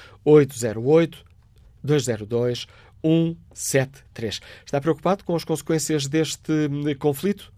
[1.82, 4.42] 808-202-173.
[4.64, 7.50] Está preocupado com as consequências deste conflito?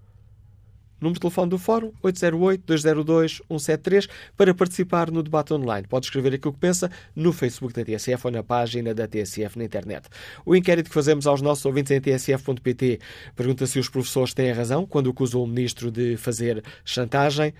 [1.01, 5.87] Número de telefone do Fórum 808-202-173 para participar no debate online.
[5.87, 9.65] Pode escrever aquilo que pensa no Facebook da TSF ou na página da TSF na
[9.65, 10.09] internet.
[10.45, 12.99] O inquérito que fazemos aos nossos ouvintes em tsf.pt
[13.37, 17.55] pergunta se os professores têm razão quando acusam o ministro de fazer chantagem.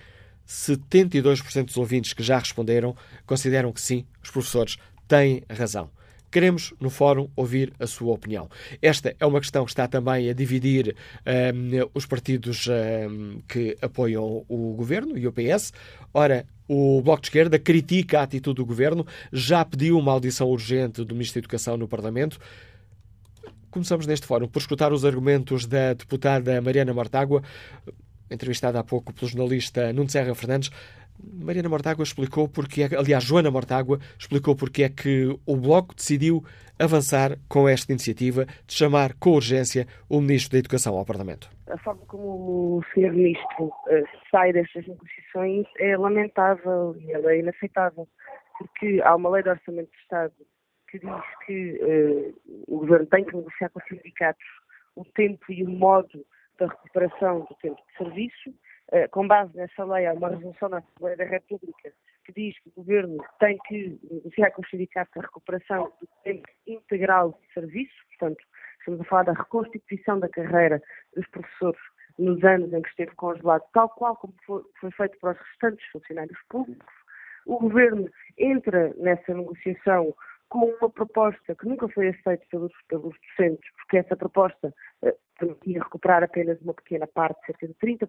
[0.47, 5.91] 72% dos ouvintes que já responderam consideram que sim, os professores têm razão.
[6.31, 8.49] Queremos, no fórum, ouvir a sua opinião.
[8.81, 10.95] Esta é uma questão que está também a dividir
[11.25, 15.73] um, os partidos um, que apoiam o governo e o PS.
[16.13, 21.03] Ora, o Bloco de Esquerda critica a atitude do governo, já pediu uma audição urgente
[21.03, 22.39] do Ministro da Educação no Parlamento.
[23.71, 27.41] Começamos neste fórum por escutar os argumentos da deputada Mariana Mortágua,
[28.29, 30.69] entrevistada há pouco pelo jornalista Nuno Serra Fernandes.
[31.21, 36.43] Mariana Mortágua explicou porque, é, aliás, Joana Mortágua explicou porque é que o Bloco decidiu
[36.79, 41.49] avançar com esta iniciativa de chamar com urgência o Ministro da Educação ao Parlamento.
[41.69, 43.11] A forma como o Sr.
[43.11, 48.07] Ministro uh, sai destas negociações é lamentável e ela é inaceitável,
[48.57, 50.33] porque há uma lei de orçamento de Estado
[50.89, 54.45] que diz que uh, o Governo tem que negociar com os sindicatos
[54.95, 56.25] o tempo e o modo
[56.59, 58.68] da recuperação do tempo de serviço eh,
[59.11, 61.91] com base nessa lei, há uma resolução da Assembleia da República
[62.25, 66.47] que diz que o Governo tem que negociar com os sindicatos a recuperação do tempo
[66.67, 68.43] integral de serviço, portanto,
[68.79, 70.81] estamos a falar da reconstituição da carreira
[71.15, 71.79] dos professores
[72.17, 75.85] nos anos em que esteve congelado, tal qual como foi, foi feito para os restantes
[75.91, 76.93] funcionários públicos.
[77.45, 80.13] O Governo entra nessa negociação
[80.49, 84.73] com uma proposta que nunca foi aceita pelos, pelos docentes, porque essa proposta
[85.03, 88.07] eh, permitia recuperar apenas uma pequena parte, cerca de 30%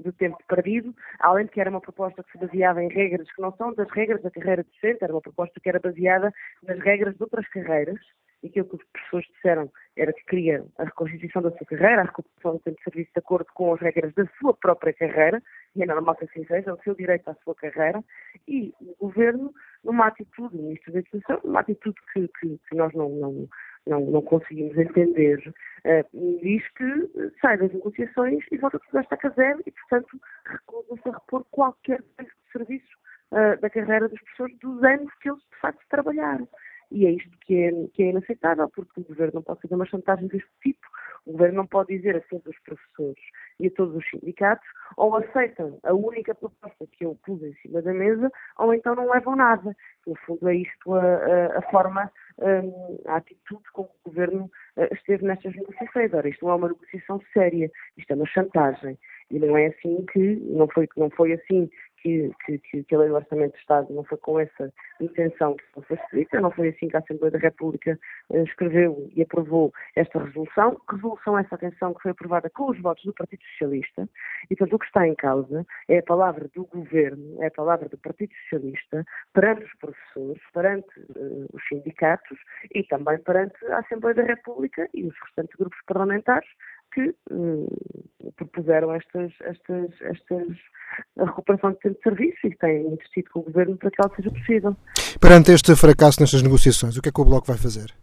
[0.00, 3.42] do tempo perdido, além de que era uma proposta que se baseava em regras que
[3.42, 6.32] não são das regras da carreira docente, era uma proposta que era baseada
[6.62, 7.98] nas regras de outras carreiras,
[8.42, 12.04] e aquilo que os professores disseram era que queria a reconstituição da sua carreira, a
[12.04, 15.42] recuperação do tempo de serviço de acordo com as regras da sua própria carreira,
[15.74, 18.02] e é normal que assim seja, é o seu direito à sua carreira,
[18.46, 22.92] e o governo, numa atitude, o ministro da Educação, numa atitude que, que, que nós
[22.94, 23.48] não, não,
[23.88, 25.38] não, não conseguimos entender,
[25.84, 31.08] uh, diz que sai das negociações e volta tudo a estaca zero e, portanto, recusa-se
[31.08, 32.96] a repor qualquer tempo de serviço
[33.32, 36.48] uh, da carreira dos professores dos anos que eles, de facto, trabalharam.
[36.90, 39.86] E é isto que é, que é inaceitável, porque o governo não pode fazer uma
[39.86, 40.86] chantagem deste tipo.
[41.28, 43.22] O governo não pode dizer a todos os professores
[43.60, 44.66] e a todos os sindicatos
[44.96, 49.10] ou aceitam a única proposta que eu pus em cima da mesa ou então não
[49.10, 49.76] levam nada.
[50.06, 52.10] No fundo, é isto a, a, a forma
[53.06, 56.14] a atitude com que o governo eh, esteve nestas negociações.
[56.14, 58.98] Ora, isto não é uma negociação séria, isto é uma chantagem.
[59.30, 61.68] E não é assim que, não foi, não foi assim
[62.02, 65.64] que, que, que, a lei do Orçamento de Estado não foi com essa intenção que
[65.82, 67.98] foi escrita, não foi assim que a Assembleia da República
[68.32, 70.80] eh, escreveu e aprovou esta resolução.
[70.90, 74.08] Resolução essa, atenção, que foi aprovada com os votos do Partido Socialista,
[74.50, 77.88] e portanto o que está em causa é a palavra do Governo, é a palavra
[77.88, 82.38] do Partido Socialista perante os professores, perante uh, os sindicatos
[82.74, 86.48] e também perante a Assembleia da República e os restantes grupos parlamentares
[86.98, 90.48] que uh, propuseram estas, estas, estas,
[91.18, 94.16] a recuperação de tempo de serviço e têm investido com o Governo para que ela
[94.16, 94.76] seja possível.
[95.20, 97.94] Perante este fracasso nestas negociações, o que é que o Bloco vai fazer?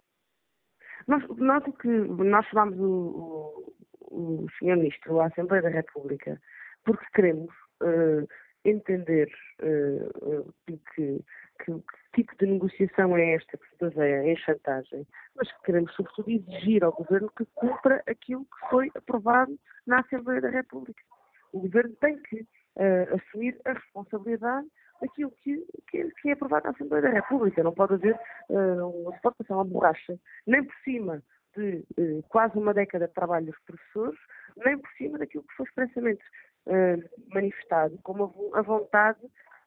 [1.07, 3.73] Nós, nós, que, nós chamámos o,
[4.09, 4.77] o, o Sr.
[4.77, 6.39] Ministro à Assembleia da República
[6.85, 7.49] porque queremos
[7.83, 8.27] uh,
[8.63, 9.27] entender
[9.61, 11.23] uh, que, que,
[11.65, 11.71] que,
[12.15, 16.83] tipo de negociação é esta que se baseia em chantagem, mas que queremos, sobretudo, exigir
[16.83, 21.03] ao Governo que cumpra aquilo que foi aprovado na Assembleia da República.
[21.51, 24.67] O Governo tem que uh, assumir a responsabilidade
[25.01, 27.63] daquilo que, que, que, é aprovado na Assembleia da República.
[27.63, 28.17] Não pode haver,
[28.49, 30.17] uh, não pode uma borracha,
[30.47, 31.21] nem por cima
[31.55, 34.19] de uh, quase uma década de trabalho dos professores,
[34.57, 36.23] nem por cima daquilo que foi expressamente
[36.67, 39.19] uh, manifestado como a vontade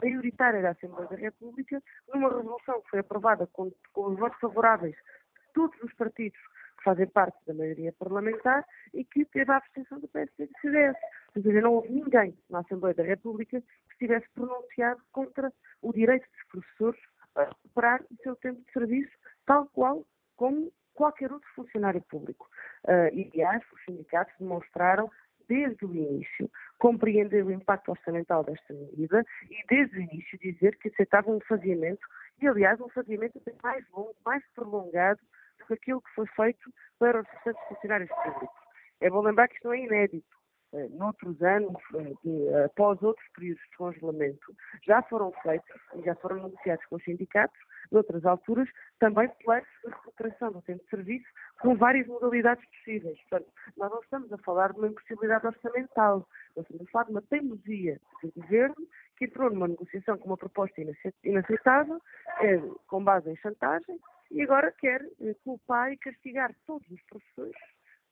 [0.03, 4.95] maioritária da Assembleia da República, numa resolução que foi aprovada com, com os votos favoráveis
[4.95, 6.39] de todos os partidos
[6.79, 8.65] que fazem parte da maioria parlamentar
[8.95, 10.97] e que teve a abstenção do PSD e do CDS.
[11.37, 15.53] Ou seja, não houve ninguém na Assembleia da República que tivesse pronunciado contra
[15.83, 17.01] o direito dos professores
[17.35, 19.13] a recuperar o seu tempo de serviço,
[19.47, 20.05] tal qual
[20.37, 22.49] como qualquer outro funcionário público.
[22.85, 25.11] Uh, e, aliás, os sindicatos demonstraram
[25.49, 30.89] desde o início compreender o impacto orçamental desta medida e desde o início dizer que
[30.89, 32.07] aceitavam um faziamento
[32.41, 35.21] e, aliás, um faziamento até mais longo, mais prolongado
[35.59, 38.57] do que aquilo que foi feito para os restantes funcionários públicos.
[39.01, 40.38] É bom lembrar que isto não é inédito.
[40.71, 44.55] Uh, noutros anos, uh, após outros períodos de congelamento,
[44.87, 47.59] já foram feitos e já foram negociados com os sindicatos,
[47.91, 48.69] noutras alturas,
[48.99, 51.27] também planos de recuperação do tempo de serviço
[51.63, 53.19] com várias modalidades possíveis.
[53.31, 57.11] Portanto, nós não estamos a falar de uma impossibilidade orçamental, nós estamos a falar de
[57.13, 58.77] uma teimosia do governo
[59.17, 60.83] que entrou numa negociação com uma proposta
[61.25, 61.99] inaceitável,
[62.87, 63.99] com base em chantagem,
[64.31, 67.57] e agora quer eh, culpar e castigar todos os professores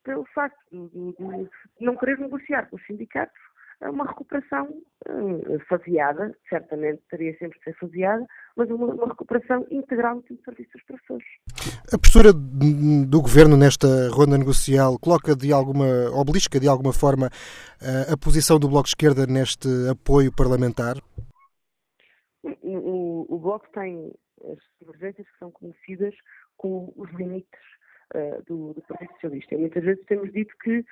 [0.06, 3.36] pelo facto de, de, de não querer negociar com os sindicatos
[3.82, 4.68] uma recuperação
[5.06, 8.26] uh, faseada, certamente teria sempre de ser faseada,
[8.56, 11.26] mas uma, uma recuperação integral do serviço dos professores.
[11.92, 18.14] A postura do Governo nesta ronda negocial coloca de alguma, obelisca de alguma forma uh,
[18.14, 20.96] a posição do Bloco de Esquerda neste apoio parlamentar?
[22.42, 24.10] O, o, o Bloco tem
[24.52, 26.14] as divergências que são conhecidas
[26.56, 27.75] com os limites
[28.14, 29.54] uh, do, do Partido Socialista.
[29.54, 30.84] E muitas vezes temos dito que uh,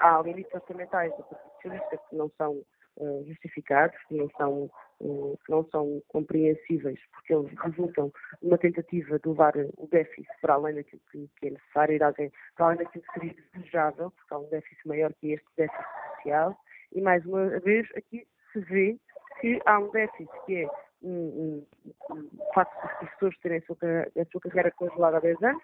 [0.00, 2.62] há limites orçamentais do Partido Socialista que não são
[2.96, 4.70] uh, justificados, que não são
[5.00, 8.12] que não são compreensíveis, porque eles resultam
[8.42, 12.02] de uma tentativa de levar o déficit para além daquilo que, que é necessário, ir
[12.02, 15.86] alguém, para além daquilo que seria desejável, porque há um déficit maior que este déficit
[16.16, 16.54] social,
[16.92, 18.98] e mais uma vez aqui se vê
[19.40, 20.68] que há um déficit que é
[21.02, 21.66] um, um,
[22.10, 23.76] um, o facto dos professores terem a sua,
[24.20, 25.62] a sua carreira congelada há 10 anos,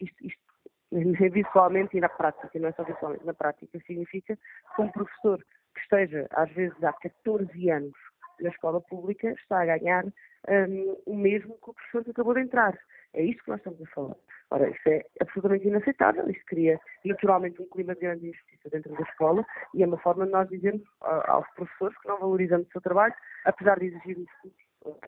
[0.00, 0.42] isto, isto
[1.32, 4.36] visualmente e na prática, não é só visualmente, na prática significa
[4.74, 5.38] que um professor
[5.74, 7.94] que esteja, às vezes, há 14 anos
[8.40, 10.04] na escola pública está a ganhar
[10.48, 12.78] um, o mesmo que o professor que acabou de entrar.
[13.14, 14.16] É isto que nós estamos a falar.
[14.50, 16.28] Ora, isso é absolutamente inaceitável.
[16.30, 19.44] Isso cria naturalmente um clima de grande injustiça dentro da escola
[19.74, 23.14] e é uma forma de nós dizermos aos professores que não valorizamos o seu trabalho,
[23.44, 24.28] apesar de exigirmos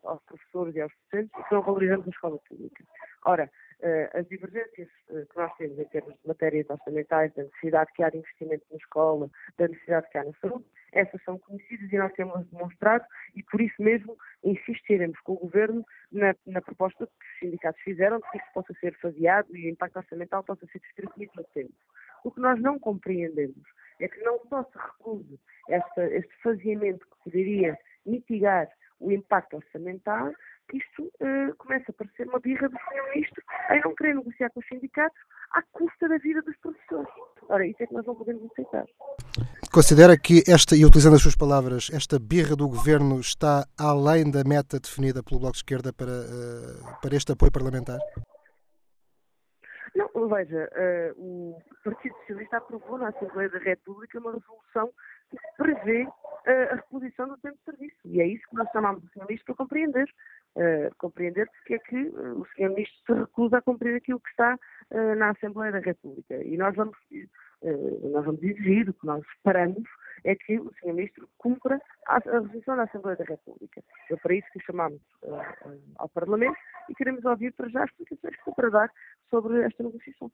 [0.05, 2.85] aos professores e aos docentes que não valorizamos a escola pública.
[3.25, 3.51] Ora,
[4.13, 8.11] as divergências uh, que nós temos em termos de matérias orçamentais, da necessidade que há
[8.11, 12.13] de investimento na escola, da necessidade que há na saúde, essas são conhecidas e nós
[12.13, 17.39] temos demonstrado e por isso mesmo insistiremos com o Governo na, na proposta que os
[17.39, 21.33] sindicatos fizeram de que isso possa ser faseado e o impacto orçamental possa ser distribuído
[21.37, 21.75] no tempo.
[22.25, 23.63] O que nós não compreendemos
[24.01, 28.69] é que não só se recuse esta, este faseamento que poderia mitigar
[28.99, 30.33] o impacto orçamental,
[30.73, 33.15] isto uh, começa a parecer uma birra do Sr.
[33.15, 35.19] Ministro em não querer negociar com os sindicatos
[35.53, 37.09] à custa da vida dos professores.
[37.49, 38.85] Ora, isso é que nós não podemos aceitar.
[39.73, 44.45] Considera que esta, e utilizando as suas palavras, esta birra do governo está além da
[44.45, 47.99] meta definida pelo Bloco de Esquerda para, uh, para este apoio parlamentar?
[49.95, 50.69] Não, veja,
[51.17, 54.91] uh, o Partido Socialista aprovou na Assembleia da República uma resolução
[55.31, 56.07] que prevê
[56.47, 57.97] a reposição do tempo de serviço.
[58.05, 59.21] E é isso que nós chamamos de.
[59.21, 60.09] Ministro para compreender.
[60.57, 62.71] Uh, compreender porque é que uh, o Sr.
[62.71, 64.59] Ministro se recusa a cumprir aquilo que está
[64.91, 66.43] uh, na Assembleia da República.
[66.43, 66.97] E nós vamos,
[68.11, 69.85] nós vamos exigir, o que nós esperamos
[70.25, 70.93] é que o Sr.
[70.93, 73.81] Ministro cumpra a, a resolução da Assembleia da República.
[74.11, 75.01] É para isso que chamamos
[75.97, 78.91] ao Parlamento e queremos ouvir para já as explicações que para dar
[79.31, 80.33] sobre esta negociação.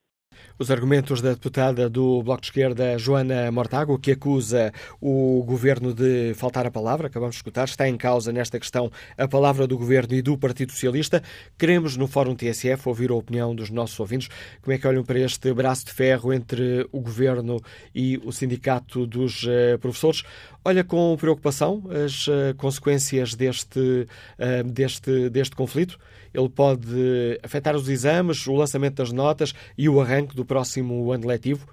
[0.59, 6.33] Os argumentos da deputada do Bloco de Esquerda, Joana Mortágua, que acusa o governo de
[6.35, 10.15] faltar a palavra, acabamos de escutar, está em causa nesta questão a palavra do governo
[10.15, 11.23] e do Partido Socialista.
[11.59, 14.29] Queremos, no Fórum TSF, ouvir a opinião dos nossos ouvintes.
[14.63, 17.61] Como é que olham para este braço de ferro entre o governo
[17.95, 20.23] e o Sindicato dos uh, Professores?
[20.65, 25.99] Olha com preocupação as uh, consequências deste, uh, deste, deste conflito?
[26.37, 31.27] Ele pode afetar os exames, o lançamento das notas e o arranque do próximo ano
[31.27, 31.67] letivo?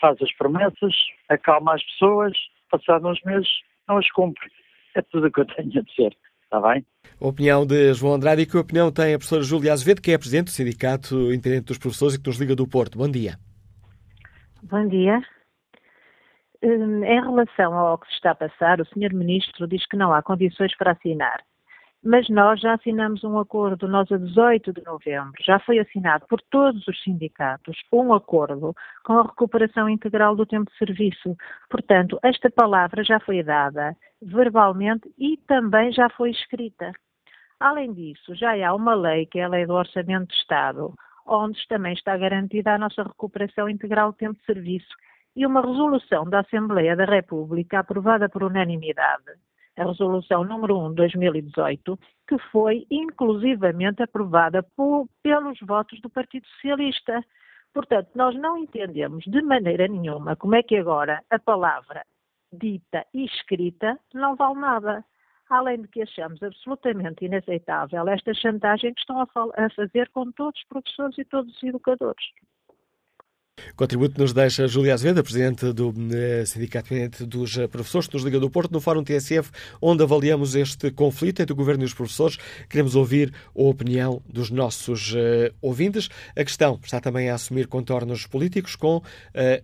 [0.00, 0.94] Faz as promessas,
[1.28, 2.36] acalma as pessoas,
[2.70, 3.48] passados uns meses
[3.88, 4.50] não as cumpre.
[4.96, 6.16] É tudo o que eu tenho a dizer.
[6.42, 6.84] Está bem?
[7.20, 10.18] A opinião de João Andrade e que opinião tem a professora Júlia Azevedo, que é
[10.18, 12.96] Presidente do Sindicato Independente dos Professores e que nos liga do Porto.
[12.96, 13.36] Bom dia.
[14.62, 15.20] Bom dia.
[16.62, 19.12] Hum, em relação ao que se está a passar, o Sr.
[19.12, 21.44] Ministro diz que não há condições para assinar
[22.06, 26.40] mas nós já assinamos um acordo, nós a 18 de novembro, já foi assinado por
[26.50, 28.74] todos os sindicatos um acordo
[29.04, 31.36] com a recuperação integral do tempo de serviço.
[31.68, 36.92] Portanto, esta palavra já foi dada verbalmente e também já foi escrita.
[37.58, 40.94] Além disso, já há uma lei, que é a Lei do Orçamento de Estado,
[41.26, 44.94] onde também está garantida a nossa recuperação integral do tempo de serviço
[45.34, 49.32] e uma resolução da Assembleia da República aprovada por unanimidade
[49.76, 56.46] a resolução número 1 de 2018, que foi inclusivamente aprovada por, pelos votos do Partido
[56.48, 57.22] Socialista.
[57.74, 62.02] Portanto, nós não entendemos de maneira nenhuma como é que agora a palavra
[62.52, 65.04] dita e escrita não vale nada.
[65.48, 70.66] Além de que achamos absolutamente inaceitável esta chantagem que estão a, fazer com todos os
[70.66, 72.24] professores e todos os educadores.
[73.74, 76.94] Contributo nos deixa Júlia Azevedo, Presidente do eh, Sindicato
[77.26, 81.56] dos Professores, nos Liga do Porto, no Fórum TSF, onde avaliamos este conflito entre o
[81.56, 82.36] Governo e os professores.
[82.68, 86.08] Queremos ouvir a opinião dos nossos uh, ouvintes.
[86.36, 89.02] A questão está também a assumir contornos políticos, com uh,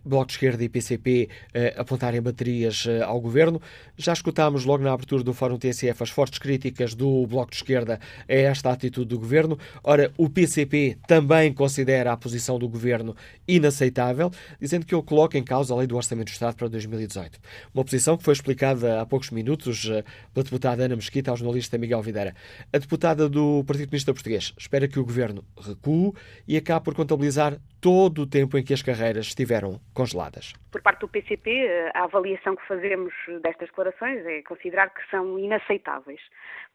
[0.03, 3.61] Bloco de Esquerda e PCP uh, apontarem baterias ao Governo.
[3.95, 7.99] Já escutámos logo na abertura do Fórum TSF as fortes críticas do Bloco de Esquerda
[8.27, 9.57] a esta atitude do Governo.
[9.83, 13.15] Ora, o PCP também considera a posição do Governo
[13.47, 16.67] inaceitável inaceitável, dizendo que ele coloca em causa a lei do Orçamento do Estado para
[16.67, 17.39] 2018.
[17.73, 21.77] Uma posição que foi explicada há poucos minutos eh, pela deputada Ana Mesquita ao jornalista
[21.77, 22.33] Miguel Videira.
[22.71, 26.13] A deputada do Partido Comunista Português espera que o governo recue
[26.47, 30.53] e acabe por contabilizar todo o tempo em que as carreiras estiveram congeladas.
[30.71, 35.37] Por parte do PCP, eh, a avaliação que fazemos destas declarações é considerar que são
[35.37, 36.21] inaceitáveis,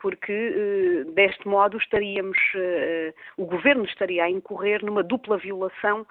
[0.00, 2.38] porque eh, deste modo estaríamos,
[3.36, 6.06] o governo estaria a incorrer numa dupla violação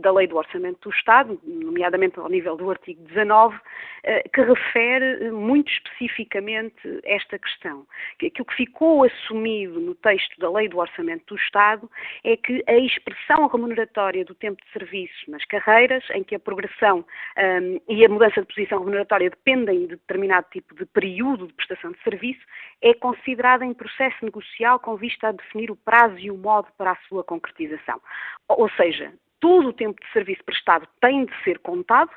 [0.00, 3.58] da lei Lei do Orçamento do Estado, nomeadamente ao nível do artigo 19,
[4.32, 7.86] que refere muito especificamente esta questão.
[8.14, 11.90] Aquilo que ficou assumido no texto da Lei do Orçamento do Estado
[12.24, 17.04] é que a expressão remuneratória do tempo de serviço nas carreiras, em que a progressão
[17.36, 21.92] um, e a mudança de posição remuneratória dependem de determinado tipo de período de prestação
[21.92, 22.40] de serviço,
[22.82, 26.92] é considerada em processo negocial com vista a definir o prazo e o modo para
[26.92, 28.00] a sua concretização.
[28.48, 32.10] Ou seja, todo o tempo de serviço prestado tem de ser contado,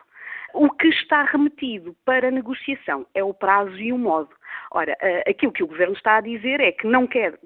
[0.53, 4.29] o que está remetido para negociação é o prazo e o modo.
[4.72, 7.38] Ora, eh, aquilo que o Governo está a dizer é que não quer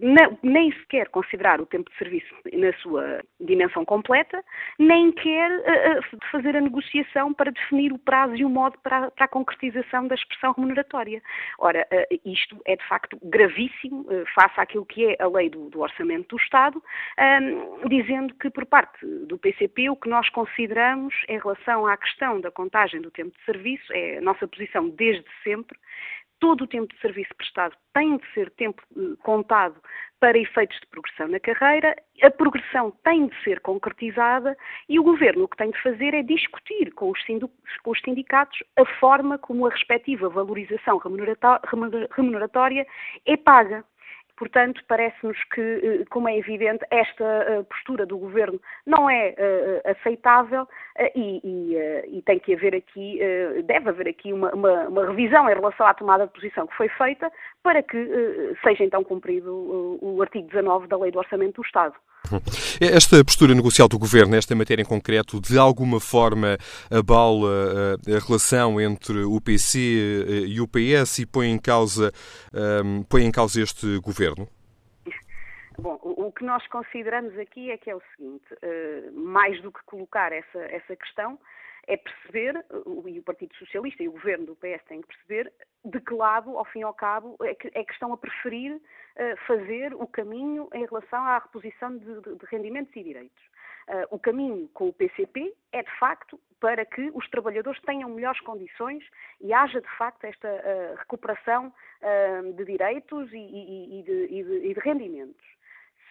[0.42, 4.44] nem sequer considerar o tempo de serviço na sua dimensão completa,
[4.78, 6.00] nem quer eh, eh,
[6.32, 10.52] fazer a negociação para definir o prazo e o modo para, a concretização da expressão
[10.52, 11.22] remuneratória.
[11.60, 11.88] Ora,
[12.26, 14.06] isto é de facto gravíssimo
[14.36, 16.84] face àquilo que é a lei do, Orçamento do Estado,
[17.88, 22.52] dizendo que por parte do PCP o que nós consideramos em relação à questão da
[22.52, 25.78] contagem do tempo de serviço, é a nossa posição desde sempre,
[26.44, 29.80] todo o tempo de serviço prestado tem de ser tempo eh, contado
[30.20, 34.58] para efeitos de progressão na carreira, a progressão tem de ser concretizada
[34.90, 39.38] e o Governo o que tem de fazer é discutir com os, sindicatos a forma
[39.38, 41.00] como a respectiva valorização
[42.12, 42.86] remuneratória
[43.26, 43.86] é paga.
[44.44, 49.82] Portanto, parece-nos que, eh, como é evidente, esta eh, postura do Governo não é eh,
[49.86, 50.68] aceitável
[51.16, 53.20] e, e, e tem que haver aqui,
[53.64, 56.90] deve haver aqui uma, uma, uma, revisão em relação à tomada de posição que foi
[56.90, 57.32] feita
[57.64, 57.98] para que
[58.62, 61.96] seja então cumprido o, o artigo 19 da Lei do Orçamento do Estado.
[62.80, 66.58] Esta postura negocial do Governo, nesta matéria em concreto, de alguma forma
[66.90, 72.12] abala a relação entre o PC e o PS e põe em causa,
[72.84, 74.48] um, põe em causa este Governo?
[75.78, 79.80] Bom, o que nós consideramos aqui é que é o seguinte, uh, mais do que
[79.86, 81.38] colocar essa, essa questão,
[81.88, 82.66] é perceber,
[83.06, 85.52] e o Partido Socialista e o Governo do PS têm que perceber,
[85.84, 88.76] de que lado, ao fim e ao cabo, é que, é que estão a preferir
[88.76, 93.44] uh, fazer o caminho em relação à reposição de, de, rendimentos e direitos.
[93.88, 98.40] Uh, o caminho com o PCP é, de facto, para que os trabalhadores tenham melhores
[98.42, 99.04] condições
[99.42, 101.74] e haja, de facto, esta uh, recuperação
[102.58, 105.46] de direitos e, e, e, de, e de rendimentos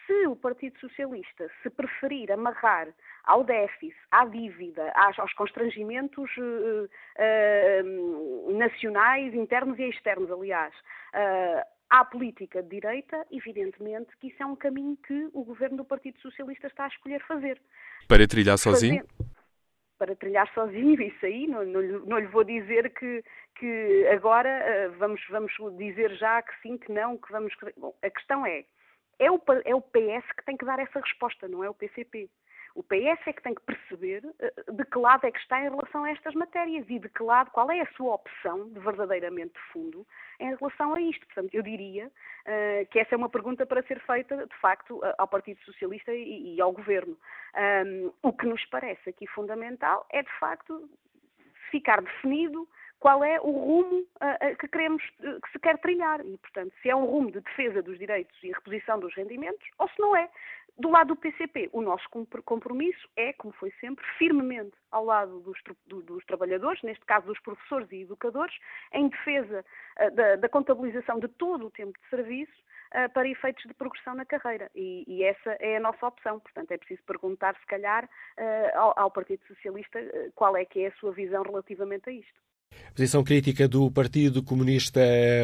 [0.05, 2.87] se o Partido Socialista se preferir amarrar
[3.23, 12.03] ao déficit, à dívida, aos constrangimentos uh, uh, nacionais, internos e externos, aliás, uh, à
[12.05, 16.67] política de direita, evidentemente que isso é um caminho que o governo do Partido Socialista
[16.67, 17.61] está a escolher fazer.
[18.07, 19.05] Para trilhar sozinho?
[19.97, 23.23] para trilhar sozinho, isso aí, não, não, não lhe vou dizer que,
[23.55, 27.53] que agora vamos, vamos dizer já que sim, que não, que vamos.
[27.77, 28.65] Bom, a questão é,
[29.19, 32.29] é o, é o PS que tem que dar essa resposta, não é o PCP.
[32.75, 35.69] O PS é que tem que perceber eh, de que lado é que está em
[35.69, 39.53] relação a estas matérias e de que lado, qual é a sua opção de verdadeiramente
[39.53, 40.07] de fundo
[40.39, 41.23] em relação a isto.
[41.27, 45.27] Portanto, eu diria uh, que essa é uma pergunta para ser feita, de facto, ao
[45.27, 47.15] Partido Socialista e, e ao Governo.
[47.85, 50.89] Um, o que nos parece aqui fundamental é, de facto,
[51.69, 52.67] ficar definido
[53.03, 56.25] qual é o rumo uh, que queremos, uh, que se quer trilhar.
[56.25, 59.89] E, portanto, se é um rumo de defesa dos direitos e reposição dos rendimentos, ou
[59.89, 60.29] se não é.
[60.77, 62.05] Do lado do PCP, o nosso
[62.45, 67.91] compromisso é, como foi sempre, firmemente ao lado dos, dos trabalhadores, neste caso dos professores
[67.91, 68.55] e educadores,
[68.93, 69.65] em defesa
[69.99, 72.63] uh, da, da, contabilização de todo o tempo de serviço
[73.15, 74.69] para efeitos de progressão na carreira.
[74.75, 76.39] E, e, essa é a nossa opção.
[76.39, 78.07] Portanto, é preciso perguntar, se calhar,
[78.75, 79.99] ao, ao, Partido Socialista
[80.35, 82.39] qual é que é a sua visão relativamente a isto.
[82.95, 85.01] Posição crítica do Partido Comunista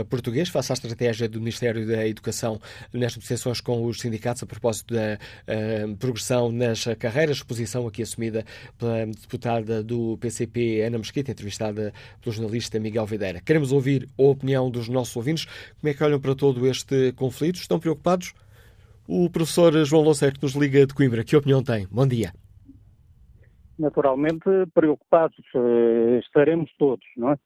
[0.07, 2.61] Português face à estratégia do Ministério da Educação
[2.93, 7.41] nas negociações com os sindicatos a propósito da uh, progressão nas carreiras.
[7.41, 8.45] Posição aqui assumida
[8.77, 13.41] pela deputada do PCP, Ana Mesquita, entrevistada pelo jornalista Miguel Videira.
[13.41, 15.45] Queremos ouvir a opinião dos nossos ouvintes.
[15.79, 17.55] Como é que olham para todo este conflito?
[17.55, 18.33] Estão preocupados?
[19.07, 21.87] O professor João Louceiro, que nos liga de Coimbra, que opinião tem?
[21.89, 22.31] Bom dia
[23.79, 27.37] naturalmente preocupados uh, estaremos todos, não é?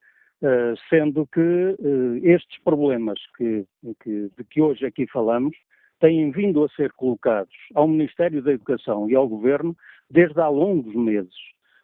[0.41, 3.65] Uh, sendo que uh, estes problemas que,
[4.01, 5.55] que, de que hoje aqui falamos
[6.01, 9.73] têm vindo a ser colocados ao Ministério da Educação e ao Governo
[10.09, 11.33] desde há longos meses.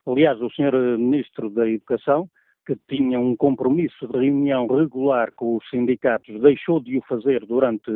[0.05, 0.97] Aliás, o Sr.
[0.97, 2.27] Ministro da Educação,
[2.65, 7.89] que tinha um compromisso de reunião regular com os sindicatos, deixou de o fazer durante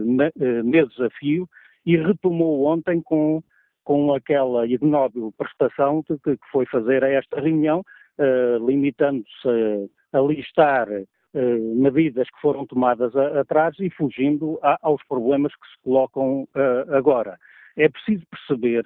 [0.64, 1.48] meses a fio
[1.86, 3.44] e retomou ontem com
[3.84, 7.82] com aquela ignóbil prestação que, que foi fazer a esta reunião,
[8.20, 14.78] uh, limitando-se a, a listar uh, medidas que foram tomadas a, atrás e fugindo a,
[14.82, 17.38] aos problemas que se colocam uh, agora.
[17.76, 18.84] É preciso perceber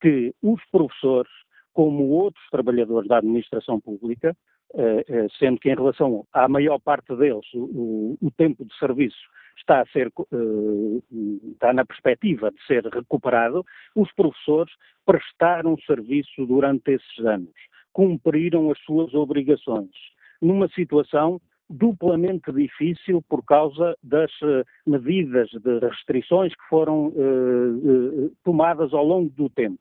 [0.00, 1.30] que os professores,
[1.72, 4.34] como outros trabalhadores da administração pública,
[4.72, 9.18] eh, eh, sendo que em relação à maior parte deles o, o tempo de serviço
[9.60, 14.72] está a ser eh, está na perspectiva de ser recuperado, os professores
[15.06, 17.54] prestaram serviço durante esses anos,
[17.92, 19.90] cumpriram as suas obrigações,
[20.40, 24.32] numa situação duplamente difícil por causa das
[24.84, 27.12] medidas de restrições que foram
[28.42, 29.78] tomadas ao longo do tempo.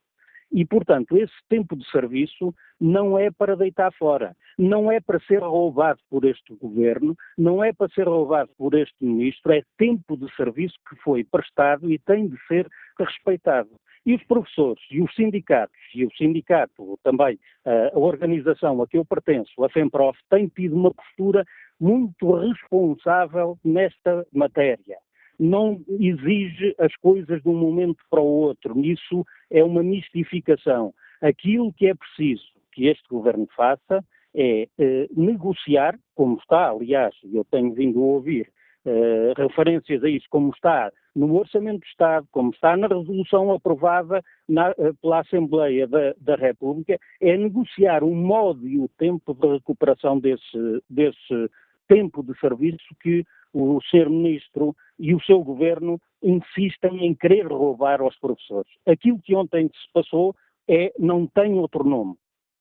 [0.52, 5.44] E, portanto, esse tempo de serviço não é para deitar fora, não é para ser
[5.44, 10.34] roubado por este governo, não é para ser roubado por este ministro, é tempo de
[10.36, 13.70] serviço que foi prestado e tem de ser respeitado.
[14.06, 19.06] E os professores e os sindicatos, e o sindicato também, a organização a que eu
[19.06, 21.46] pertenço, a FEMPROF, tem tido uma postura
[21.80, 24.98] muito responsável nesta matéria
[25.40, 28.78] não exige as coisas de um momento para o outro.
[28.80, 30.94] Isso é uma mistificação.
[31.22, 37.44] Aquilo que é preciso que este governo faça é eh, negociar, como está, aliás, eu
[37.46, 38.52] tenho vindo a ouvir
[38.86, 44.24] eh, referências a isso, como está no Orçamento do Estado, como está na resolução aprovada
[44.48, 49.48] na, eh, pela Assembleia da, da, República, é negociar o modo e o tempo de
[49.48, 51.50] recuperação desse, desse
[51.88, 54.10] tempo de serviço que o Sr.
[54.10, 58.72] Ministro e o seu governo insistem em querer roubar aos professores.
[58.86, 60.36] Aquilo que ontem se passou
[60.68, 62.16] é, não tem outro nome,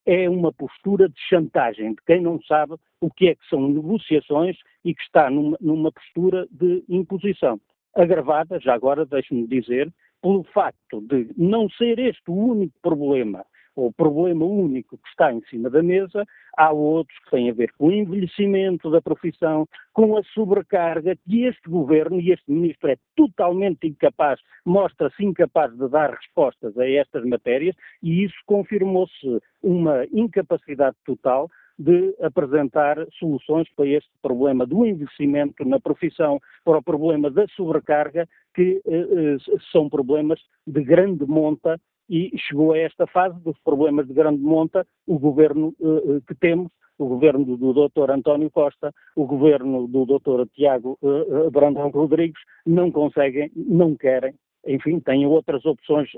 [0.06, 4.56] é uma postura de chantagem de quem não sabe o que é que são negociações
[4.84, 7.60] e que está numa, numa postura de imposição.
[7.94, 13.44] Agravada, já agora deixe-me dizer, pelo facto de não ser este o único problema
[13.86, 17.72] o problema único que está em cima da mesa, há outros que têm a ver
[17.78, 22.96] com o envelhecimento da profissão, com a sobrecarga que este governo e este ministro é
[23.14, 30.96] totalmente incapaz, mostra-se incapaz de dar respostas a estas matérias e isso confirmou-se uma incapacidade
[31.04, 37.46] total de apresentar soluções para este problema do envelhecimento na profissão, para o problema da
[37.54, 39.36] sobrecarga, que eh, eh
[39.70, 44.86] são problemas de grande monta e chegou a esta fase dos problemas de grande monta
[45.06, 48.10] o governo uh, que temos, o governo do, Dr.
[48.10, 50.48] António Costa, o governo do Dr.
[50.52, 54.34] Tiago uh, Brandão Rodrigues, não conseguem, não querem,
[54.66, 56.10] enfim, têm outras opções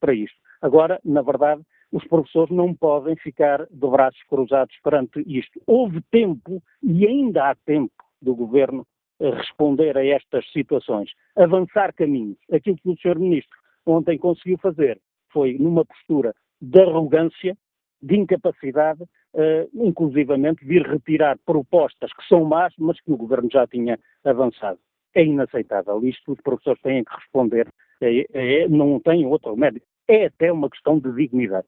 [0.00, 0.36] para isto.
[0.62, 1.60] Agora, na verdade,
[1.92, 5.60] os professores não podem ficar de braços cruzados perante isto.
[5.66, 8.86] Houve tempo, e ainda há tempo, do governo
[9.20, 12.38] responder a estas situações, avançar caminhos.
[12.52, 13.18] Aquilo que o Sr.
[13.18, 15.00] Ministro ontem conseguiu fazer
[15.36, 17.54] foi numa postura de arrogância,
[18.00, 23.66] de incapacidade, uh, inclusivamente vir retirar propostas que são más, mas que o Governo já
[23.66, 24.78] tinha avançado.
[25.14, 26.02] É inaceitável.
[26.02, 27.68] Isto os professores têm que responder.
[28.00, 29.82] É, é, não têm outro remédio.
[30.08, 31.66] É até uma questão de dignidade.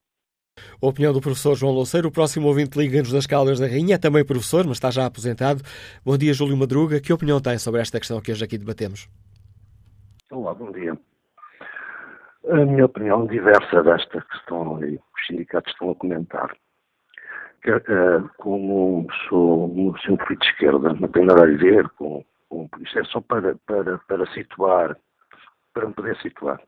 [0.83, 3.99] A opinião do professor João Louceiro, o próximo ouvinte liga-nos das Caldas da Rainha, é
[3.99, 5.63] também professor, mas está já aposentado.
[6.03, 7.01] Bom dia, Júlio Madruga.
[7.01, 9.09] Que opinião tem sobre esta questão que hoje aqui debatemos?
[10.31, 10.99] Olá, bom dia.
[12.51, 16.57] A minha opinião diversa desta questão e os sindicatos estão a comentar.
[17.63, 22.67] Que, uh, como sou um científico de esquerda, não tenho nada a dizer com, com
[22.81, 24.97] isto é só para, para, para situar,
[25.75, 26.59] para me poder situar.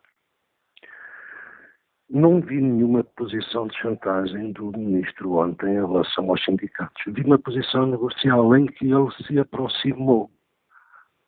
[2.11, 7.03] Não vi nenhuma posição de chantagem do ministro ontem em relação aos sindicatos.
[7.07, 10.31] Vi uma posição negocial em que ele se aproximou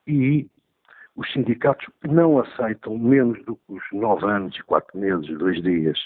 [0.07, 0.51] e
[1.15, 5.99] os sindicatos não aceitam menos do que os nove anos e quatro meses, dois dias.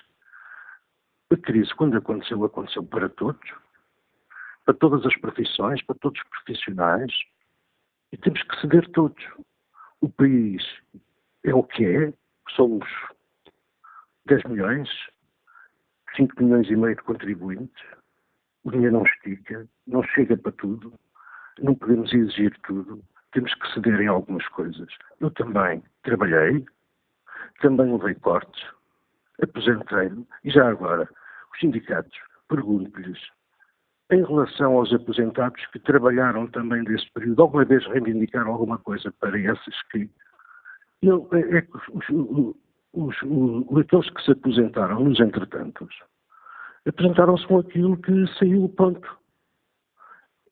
[1.30, 3.52] A crise, quando aconteceu, aconteceu para todos,
[4.64, 7.12] para todas as profissões, para todos os profissionais,
[8.12, 9.24] e temos que ceder todos.
[10.00, 10.62] O país
[11.44, 12.12] é o que é,
[12.50, 12.86] somos
[14.26, 14.88] 10 milhões,
[16.16, 17.84] 5 milhões e meio de contribuintes,
[18.64, 20.92] o dinheiro não estica, não chega para tudo,
[21.60, 23.02] não podemos exigir tudo
[23.36, 24.88] temos que ceder em algumas coisas.
[25.20, 26.64] Eu também trabalhei,
[27.60, 28.64] também levei cortes,
[29.42, 31.06] aposentei-me e já agora,
[31.52, 32.16] os sindicatos,
[32.48, 33.20] pergunto-lhes,
[34.10, 39.38] em relação aos aposentados que trabalharam também desse período, alguma vez reivindicaram alguma coisa para
[39.38, 40.08] esses que.
[41.02, 42.08] Eu, é, é, os,
[42.94, 45.94] os, os, aqueles que se aposentaram nos entretantos
[46.88, 49.18] apresentaram-se com aquilo que saiu, ponto.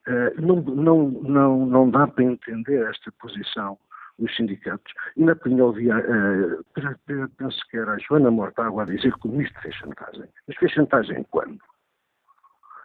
[0.06, 3.78] Eh, não, não, não, não dá para entender esta posição
[4.18, 4.92] dos sindicatos.
[5.16, 9.60] E na havia, uh, penso que era a Joana Mortágua a dizer que o ministro
[9.62, 10.28] fez chantagem.
[10.46, 11.58] Mas fez chantagem quando?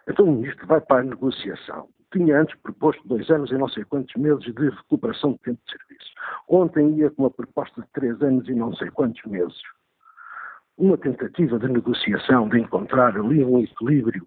[0.07, 1.89] Então o ministro vai para a negociação.
[2.11, 5.71] Tinha antes proposto dois anos e não sei quantos meses de recuperação de tempo de
[5.71, 6.11] serviço.
[6.47, 9.61] Ontem ia com uma proposta de três anos e não sei quantos meses.
[10.77, 14.25] uma tentativa de negociação, de encontrar ali um equilíbrio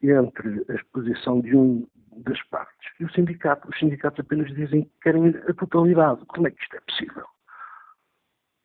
[0.00, 1.86] entre a exposição de um
[2.28, 2.92] das partes.
[3.00, 6.24] E sindicato, os sindicatos apenas dizem que querem a totalidade.
[6.26, 7.26] Como é que isto é possível?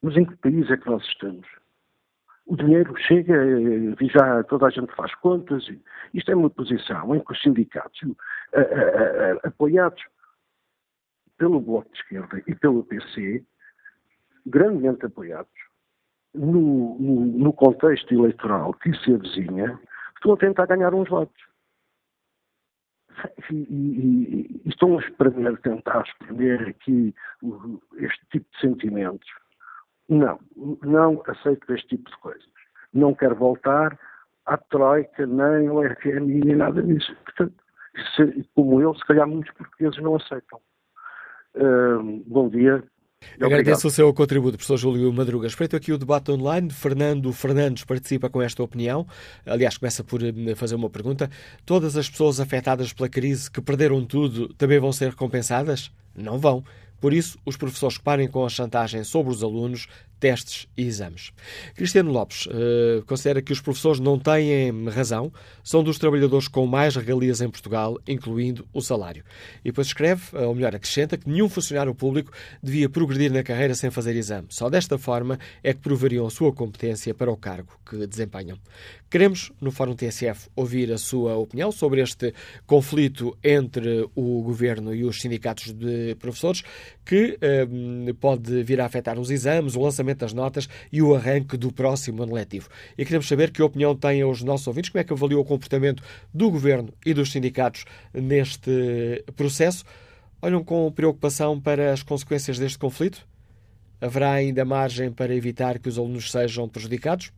[0.01, 1.47] Mas em que país é que nós estamos?
[2.45, 3.33] O dinheiro chega
[4.01, 5.65] e já toda a gente faz contas.
[6.13, 8.01] Isto é uma posição em que os sindicatos,
[8.53, 10.03] a, a, a, apoiados
[11.37, 13.45] pelo Bloco de Esquerda e pelo PC,
[14.45, 15.51] grandemente apoiados,
[16.33, 19.79] no, no, no contexto eleitoral que se avizinha,
[20.15, 21.52] estão a tentar ganhar uns votos.
[23.51, 27.13] E, e, estão a espremer, tentar espremer aqui
[27.97, 29.27] este tipo de sentimentos.
[30.09, 30.39] Não,
[30.83, 32.45] não aceito este tipo de coisas.
[32.93, 33.97] Não quero voltar
[34.45, 37.15] à Troika, nem ao FMI, nem nada disso.
[37.23, 37.55] Portanto,
[38.55, 40.59] como eu, se calhar muitos portugueses não aceitam.
[41.55, 42.83] Uh, bom dia.
[43.39, 45.53] Agradeço o seu contributo, professor Júlio Madrugas.
[45.53, 49.05] Feito aqui o debate online, Fernando Fernandes participa com esta opinião.
[49.45, 51.29] Aliás, começa por eh, fazer uma pergunta.
[51.65, 55.91] Todas as pessoas afetadas pela crise que perderam tudo também vão ser recompensadas?
[56.15, 56.63] Não vão.
[57.03, 59.87] Por isso, os professores que parem com a chantagem sobre os alunos
[60.19, 61.31] testes e exames.
[61.75, 65.31] Cristiano Lopes uh, considera que os professores não têm razão,
[65.63, 69.23] são dos trabalhadores com mais regalias em Portugal, incluindo o salário.
[69.59, 73.91] E depois escreve, ou melhor, acrescenta, que nenhum funcionário público devia progredir na carreira sem
[73.91, 74.47] fazer exame.
[74.49, 78.57] Só desta forma é que provariam a sua competência para o cargo que desempenham.
[79.09, 82.33] Queremos, no Fórum TSF, ouvir a sua opinião sobre este
[82.65, 86.63] conflito entre o governo e os sindicatos de professores,
[87.05, 91.57] que uh, pode vir a afetar os exames, o lançamento das notas e o arranque
[91.57, 92.69] do próximo ano letivo.
[92.97, 96.03] E queremos saber que opinião têm os nossos ouvintes, como é que avaliou o comportamento
[96.33, 99.83] do Governo e dos sindicatos neste processo.
[100.41, 103.25] Olham com preocupação para as consequências deste conflito?
[104.01, 107.31] Haverá ainda margem para evitar que os alunos sejam prejudicados?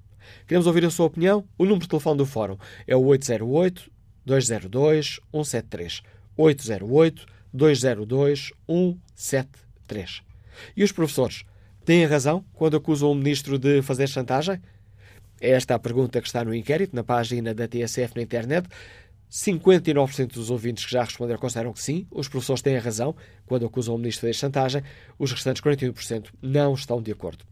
[0.47, 1.45] Queremos ouvir a sua opinião.
[1.57, 3.91] O número de telefone do Fórum é o 808
[4.25, 6.01] 202 173.
[6.35, 10.21] 808 202 173.
[10.75, 11.45] E os professores
[11.85, 14.59] Têm razão quando acusam o ministro de fazer chantagem?
[15.39, 18.67] É esta a pergunta que está no inquérito, na página da TSF na internet.
[19.31, 23.15] 59% dos ouvintes que já responderam consideram que sim, os professores têm razão
[23.45, 24.81] quando acusam o ministro de chantagem,
[25.19, 27.45] os restantes 41% não estão de acordo.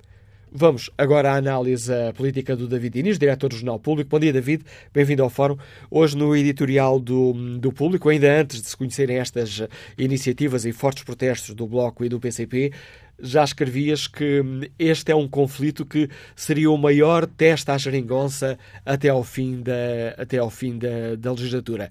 [0.55, 4.11] Vamos agora à análise política do David Inês, diretor do Jornal Público.
[4.11, 4.63] Bom dia, David.
[4.93, 5.57] Bem-vindo ao Fórum.
[5.89, 9.63] Hoje, no editorial do, do Público, ainda antes de se conhecerem estas
[9.97, 12.71] iniciativas e fortes protestos do Bloco e do PCP,
[13.19, 14.43] já escrevias que
[14.77, 19.73] este é um conflito que seria o maior teste à geringonça até ao fim da,
[20.19, 21.89] até ao fim da, da legislatura.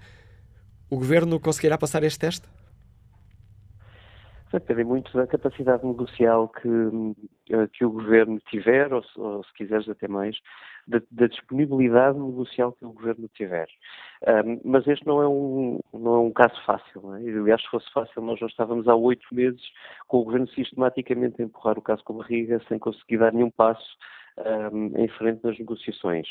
[0.89, 2.47] O Governo conseguirá passar este teste?
[4.53, 6.69] Depende muito da capacidade negocial que,
[7.51, 10.37] eh, que o Governo tiver, ou, ou se quiseres até mais,
[10.87, 13.67] da, da, disponibilidade negocial que o Governo tiver.
[14.27, 17.01] Um, mas este não é um, não é um caso fácil.
[17.01, 17.21] Não é?
[17.21, 19.63] Aliás, se fosse fácil, nós já estávamos há oito meses
[20.07, 23.97] com o Governo sistematicamente a empurrar o caso com barriga, sem conseguir dar nenhum passo
[24.73, 26.27] um, em frente nas negociações.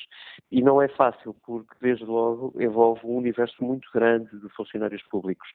[0.52, 5.48] E não é fácil, porque, desde logo, envolve um universo muito grande de funcionários públicos.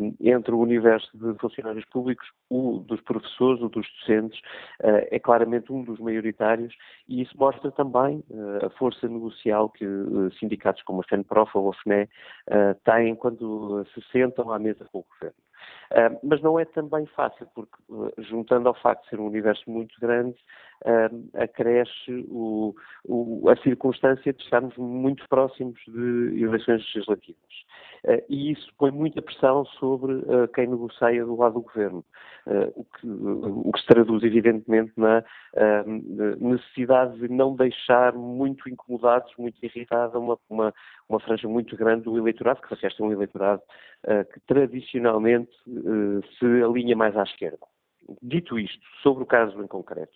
[0.00, 4.38] Um, entre o universo de funcionários públicos, o dos professores, o dos docentes,
[4.80, 6.74] uh, é claramente um dos maioritários,
[7.08, 11.70] e isso mostra também uh, a força negocial que uh, sindicatos como a FENPROF ou
[11.70, 12.08] a FNE
[12.84, 15.36] têm quando se sentam à mesa com o governo.
[15.92, 19.70] Uh, mas não é também fácil, porque uh, juntando ao facto de ser um universo
[19.70, 20.36] muito grande,
[21.34, 27.38] acresce o, o, a circunstância de estarmos muito próximos de eleições legislativas.
[28.28, 30.22] e isso põe muita pressão sobre
[30.54, 32.04] quem negocia do lado do governo,
[32.74, 35.24] o que, o, que, se traduz, evidentemente, na
[36.40, 40.74] necessidade de não deixar muito incomodados, muito irritada uma, uma,
[41.08, 43.62] uma franja muito grande do eleitorado, que de resto é um eleitorado
[44.32, 45.52] que tradicionalmente
[46.38, 47.58] se alinha mais à esquerda.
[48.20, 50.12] Dito isto, sobre o caso em concreto,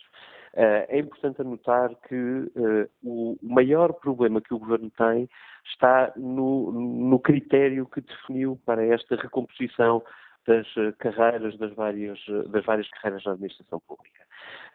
[0.56, 5.28] é importante anotar que uh, o maior problema que o Governo tem
[5.66, 10.02] está no, no, critério que definiu para esta recomposição
[10.46, 10.66] das
[10.98, 14.24] carreiras, das várias, das várias carreiras da administração pública.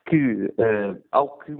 [0.07, 1.53] Que, uh, ao que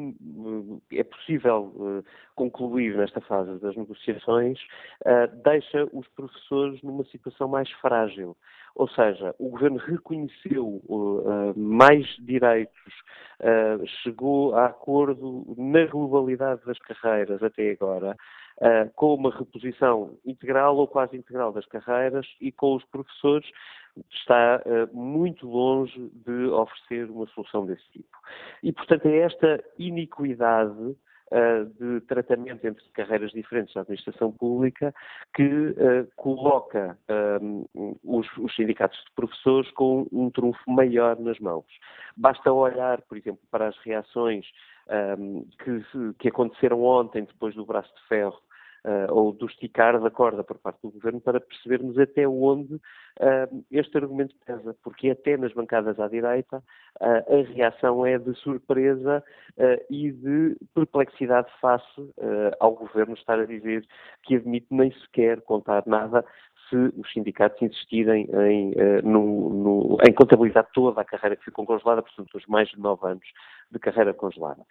[0.94, 2.04] é possível
[2.36, 4.60] concluir nesta fase das negociações,
[5.44, 8.36] deixa os professores numa situação mais frágil.
[8.76, 10.82] Ou seja, o governo reconheceu
[11.56, 12.94] mais direitos,
[14.02, 18.16] chegou a acordo na globalidade das carreiras até agora,
[18.62, 23.50] uh, com uma reposição integral ou quase integral das carreiras e com os professores
[24.10, 28.18] está muito longe de oferecer uma solução desse tipo.
[28.64, 30.96] E, portanto, é esta iniquidade
[31.32, 34.96] uh, de tratamento entre carreiras diferentes da administração pública
[35.36, 36.98] que uh, coloca
[38.02, 41.66] os, os, sindicatos de professores com um trunfo maior nas mãos.
[42.16, 44.46] Basta olhar, por exemplo, para as reações
[45.60, 48.42] que, que aconteceram ontem, depois do braço de ferro
[48.86, 53.66] uh, ou do esticar da corda por parte do Governo para percebermos até onde uh,
[53.72, 59.24] este argumento pesa, porque até nas bancadas à direita uh, a reação é de surpresa
[59.90, 61.84] e de perplexidade face
[62.60, 63.86] ao Governo estar a dizer
[64.24, 66.24] que admite nem sequer contar nada
[66.72, 72.02] se os sindicatos insistirem em, no, no, em contabilizar toda a carreira que ficou congelada,
[72.02, 73.28] portanto, os mais de nove anos
[73.72, 74.62] de carreira congelada.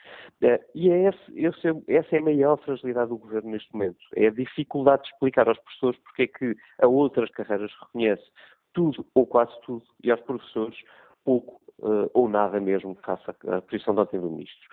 [0.42, 3.98] Uh, e é esse, esse, essa é a maior fragilidade do governo neste momento.
[4.14, 8.24] É a dificuldade de explicar aos professores porque é que a outras carreiras reconhece
[8.72, 10.78] tudo ou quase tudo e aos professores
[11.24, 14.68] pouco uh, ou nada mesmo, face à, posição de ontem do Ministro.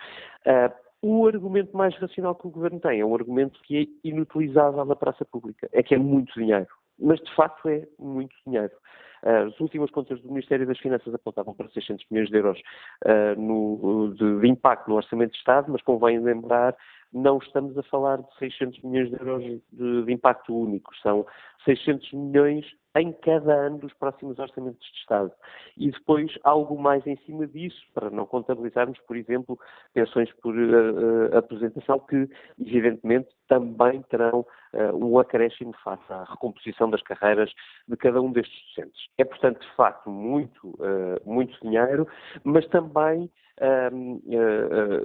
[0.46, 4.84] Uh, o argumento mais racional que o Governo tem é um argumento que é inutilizável
[4.84, 5.70] na praça pública.
[5.72, 6.68] É que é muito dinheiro.
[7.00, 8.72] Mas, de facto, é muito dinheiro.
[9.24, 12.60] As últimas contas do Ministério das Finanças apontavam para 600 milhões de euros
[13.06, 16.76] uh, no, de, de, impacto no Orçamento de Estado, mas convém lembrar,
[17.14, 21.26] não estamos a falar de 600 milhões de euros de, de impacto único, são
[21.66, 22.66] 600 milhões
[22.96, 25.32] em cada ano dos próximos orçamentos de Estado.
[25.78, 29.60] E depois algo mais em cima disso, para não contabilizarmos, por exemplo,
[29.94, 32.28] pensões por uh, uh, apresentação, que
[32.60, 37.52] evidentemente também terão uh, um acréscimo face à recomposição das carreiras
[37.88, 39.08] de cada um destes docentes.
[39.18, 40.78] É, portanto, de facto, muito,
[41.26, 42.08] muito dinheiro,
[42.44, 43.30] mas também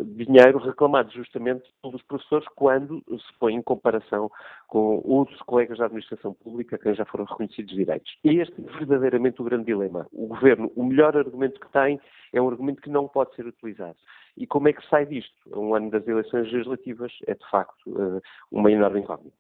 [0.05, 4.31] dinheiro reclamado justamente pelos professores quando se põe em comparação
[4.67, 8.11] com outros colegas da administração pública que já foram reconhecidos direitos.
[8.25, 10.07] E este é verdadeiramente o grande dilema.
[10.13, 11.99] O governo, o melhor argumento que tem
[12.33, 13.97] é um argumento que não pode ser utilizado.
[14.37, 15.33] E como é que sai disto?
[15.55, 19.37] Um ano das eleições legislativas é, de facto, uma enorme incógnita.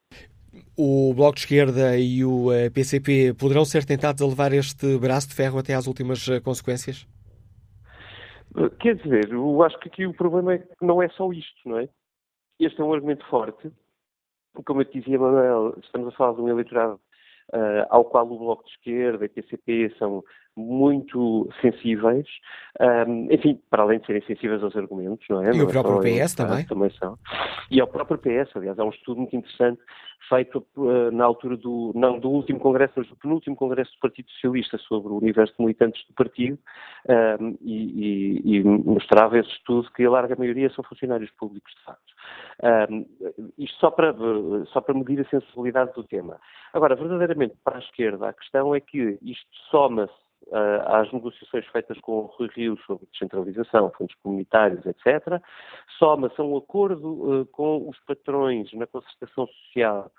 [0.76, 5.34] O Bloco de Esquerda e o PCP poderão ser tentados a levar este braço de
[5.34, 7.06] ferro até às últimas consequências?
[8.80, 11.78] Quer dizer, eu acho que aqui o problema é que não é só isto, não
[11.78, 11.88] é?
[12.58, 13.70] Este é um argumento forte.
[14.66, 17.00] Como eu dizia, Manuel, estamos a falar de um eleitorado
[17.54, 20.22] uh, ao qual o Bloco de Esquerda e o PCP são
[20.56, 22.26] muito sensíveis,
[22.80, 25.50] um, enfim, para além de serem sensíveis aos argumentos, não é?
[25.52, 26.66] E o próprio PS também?
[26.66, 27.18] também são.
[27.70, 29.80] E ao próprio PS, aliás, há um estudo muito interessante
[30.28, 34.30] feito uh, na altura do, não do último congresso, mas do penúltimo congresso do Partido
[34.30, 36.58] Socialista sobre o universo de militantes do partido
[37.40, 41.82] um, e, e, e, mostrava esse estudo que a larga maioria são funcionários públicos, de
[41.82, 42.12] facto.
[42.90, 43.06] Um,
[43.58, 44.14] isto só para,
[44.72, 46.38] só para medir a sensibilidade do tema.
[46.72, 50.12] Agora, verdadeiramente, para a esquerda, a questão é que isto soma-se
[50.86, 55.40] às negociações feitas com o Rui Rio sobre descentralização, fundos comunitários, etc.,
[55.98, 60.10] soma-se a um acordo uh, com os patrões na concertação social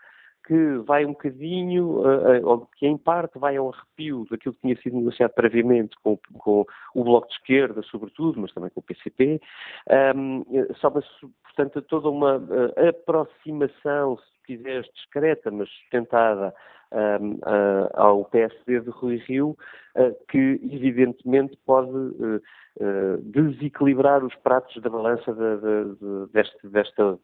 [0.46, 2.04] que vai um bocadinho,
[2.44, 6.66] ou que em parte vai ao arrepio daquilo que tinha sido negociado previamente com, com
[6.94, 9.40] o Bloco de Esquerda, sobretudo, mas também com o PCP,
[10.16, 10.44] um,
[10.76, 11.08] soma-se,
[11.44, 12.42] portanto, toda uma
[12.90, 16.54] aproximação, se quiseres, discreta, mas sustentada
[16.94, 19.58] um, uh, ao PSD de Rui Rio,
[19.96, 22.42] uh, que evidentemente pode uh,
[23.22, 27.20] desequilibrar os pratos da balança de, de, de, deste, desta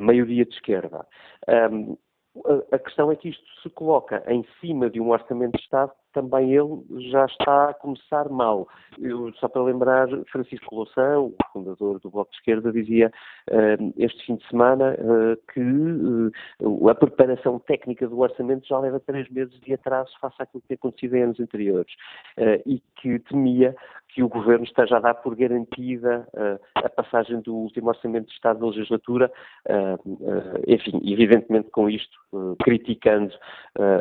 [0.00, 1.06] maioria de esquerda.
[1.72, 1.96] Um,
[2.70, 6.54] a questão é que isto se coloca em cima de um orçamento de Estado também
[6.54, 8.68] ele já está a começar mal.
[9.00, 13.12] Eu, só para lembrar, Francisco Loução, o fundador do Bloco de Esquerda, dizia
[13.50, 19.00] uh, este fim de semana uh, que uh, a preparação técnica do orçamento já leva
[19.00, 21.92] três meses de atraso face àquilo que tem acontecido em anos anteriores
[22.66, 23.74] e que temia
[24.08, 26.26] que o Governo esteja a dar por garantida
[26.74, 29.32] a passagem do último Orçamento de Estado da legislatura,
[30.66, 32.18] enfim, evidentemente com isto
[32.62, 33.32] criticando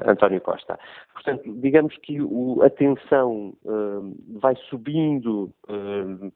[0.05, 0.77] António Costa.
[1.13, 6.31] Portanto, digamos que o, a tensão uh, vai subindo uh,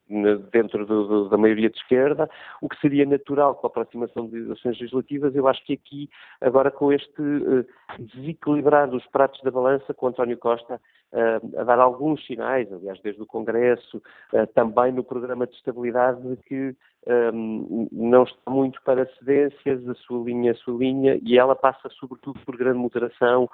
[0.51, 2.29] dentro do, do, da maioria de esquerda,
[2.61, 5.35] o que seria natural com a aproximação de eleições legislativas.
[5.35, 6.09] Eu acho que aqui,
[6.41, 7.65] agora com este uh,
[7.99, 10.79] desequilibrar dos pratos da balança, com António Costa
[11.57, 14.01] a dar alguns sinais, aliás, desde o Congresso,
[14.53, 16.75] também no programa de estabilidade, de que
[17.07, 21.89] um, não está muito para cedências, a sua linha, a sua linha, e ela passa
[21.89, 23.49] sobretudo por grande moderação,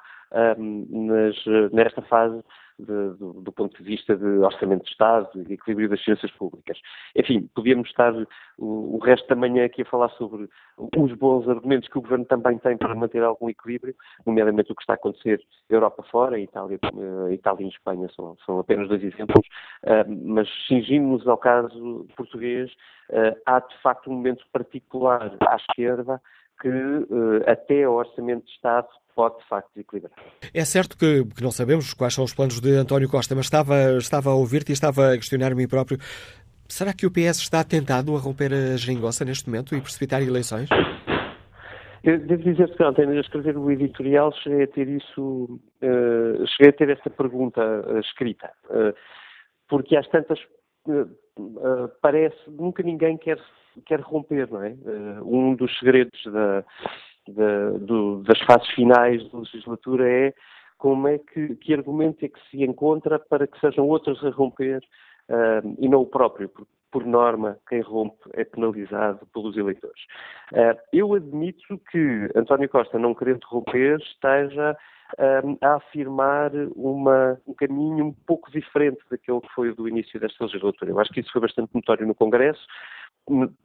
[0.57, 2.41] um, nas, nesta fase
[2.79, 6.77] de, do, do, ponto de vista de orçamento de Estado e equilíbrio das finanças públicas.
[7.15, 8.13] Enfim, podíamos estar
[8.57, 12.25] o, o, resto da manhã aqui a falar sobre os bons argumentos que o Governo
[12.25, 16.79] também tem para manter algum equilíbrio, nomeadamente o que está a acontecer Europa fora, Itália,
[16.93, 19.45] uh, Itália e Espanha são, são apenas dois exemplos,
[19.83, 22.71] uh, mas cingindo-nos ao caso português,
[23.09, 26.21] uh, há de facto um momento particular à esquerda
[26.61, 26.69] que
[27.47, 30.13] até o Orçamento de Estado pode de facto desequilibrar.
[30.53, 33.97] É certo que, que, não sabemos quais são os planos de António Costa, mas estava,
[33.97, 35.97] estava a ouvir-te e estava a questionar a mim próprio.
[36.67, 40.69] Será que o PS está tentado a romper a geringonça neste momento e precipitar eleições?
[42.03, 46.69] Eu devo dizer que ontem, a escrever o editorial, cheguei a ter isso, uh, cheguei
[46.69, 48.49] a ter esta pergunta uh, escrita.
[48.69, 48.93] Uh,
[49.69, 50.39] porque às tantas,
[52.01, 53.37] parece, nunca ninguém quer,
[53.85, 54.75] quer romper, não é?
[55.23, 56.65] um dos segredos da,
[57.27, 60.33] da, do, das fases finais da legislatura é
[60.77, 64.81] como é que, que argumento é que se encontra para que sejam outros a romper
[65.29, 70.01] uh, e não o próprio, porque por norma, quem rompe é penalizado pelos eleitores.
[70.51, 74.75] Uh, eu admito que António Costa, não querendo romper, esteja
[75.17, 80.19] uh, a afirmar uma, um caminho um pouco diferente daquele que foi o do início
[80.19, 80.91] desta legislatura.
[80.91, 82.61] Eu acho que isso foi bastante notório no Congresso.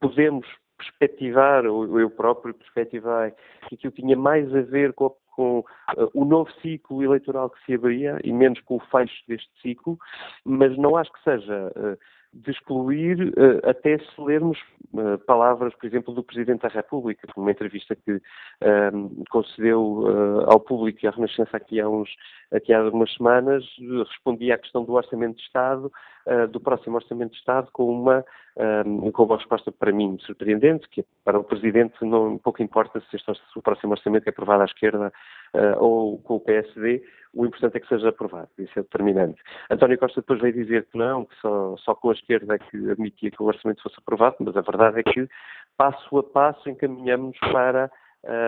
[0.00, 0.46] Podemos
[0.76, 3.32] perspectivar, ou eu próprio perspectivei,
[3.68, 7.74] que aquilo tinha mais a ver com, com uh, o novo ciclo eleitoral que se
[7.74, 9.98] abria e menos com o fecho deste ciclo,
[10.44, 11.98] mas não acho que seja uh,
[12.32, 14.58] de excluir uh, até se lermos
[15.26, 18.22] palavras, por exemplo, do Presidente da República, numa entrevista que
[19.28, 22.08] concedeu ao público e à Renascença aqui há, uns,
[22.52, 23.64] aqui há umas semanas,
[24.08, 25.92] respondia à questão do Orçamento de Estado,
[26.50, 28.24] do próximo Orçamento de Estado, com uma,
[29.12, 33.30] com uma resposta para mim surpreendente, que para o Presidente não pouco importa se, este,
[33.54, 35.12] o próximo Orçamento é aprovado à esquerda
[35.78, 37.02] ou com o PSD,
[37.36, 39.40] o importante é que seja aprovado, isso é determinante.
[39.70, 42.90] António Costa depois veio dizer que não, que só, só com a esquerda é que
[42.90, 45.28] admitia que o orçamento fosse aprovado, mas a verdade é que
[45.76, 47.90] passo a passo encaminhamos para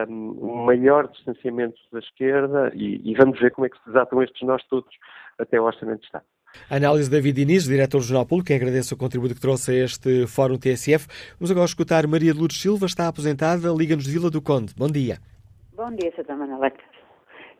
[0.08, 4.22] um, um maior distanciamento da esquerda e, e, vamos ver como é que se desatam
[4.22, 4.92] estes nós todos
[5.38, 6.24] até o Orçamento de Estado.
[6.70, 10.26] Análise David Inês, diretor do Jornal Público, que agradeço o contributo que trouxe a este
[10.26, 11.06] Fórum TSF.
[11.38, 14.74] Vamos agora escutar Maria de Lourdes Silva, está aposentada, Liga-nos de Vila do Conde.
[14.76, 15.18] Bom dia.
[15.74, 16.36] Bom dia, Sra.
[16.36, 16.72] Manuela.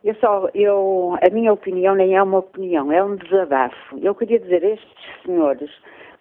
[0.05, 3.99] Eu só, eu, a minha opinião nem é uma opinião, é um desabafo.
[4.01, 5.71] Eu queria dizer a estes senhores,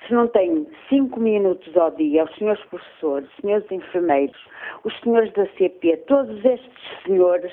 [0.05, 4.37] se não têm cinco minutos ao dia, os senhores professores, os senhores enfermeiros,
[4.83, 7.51] os senhores da CP, todos estes senhores,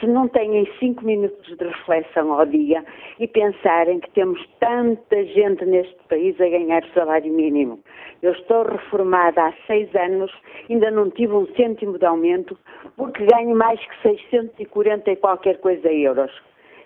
[0.00, 2.84] se não têm cinco minutos de reflexão ao dia
[3.18, 7.80] e pensarem que temos tanta gente neste país a ganhar salário mínimo.
[8.22, 10.32] Eu estou reformada há seis anos,
[10.68, 12.58] ainda não tive um cêntimo de aumento,
[12.96, 16.32] porque ganho mais que 640 e qualquer coisa euros.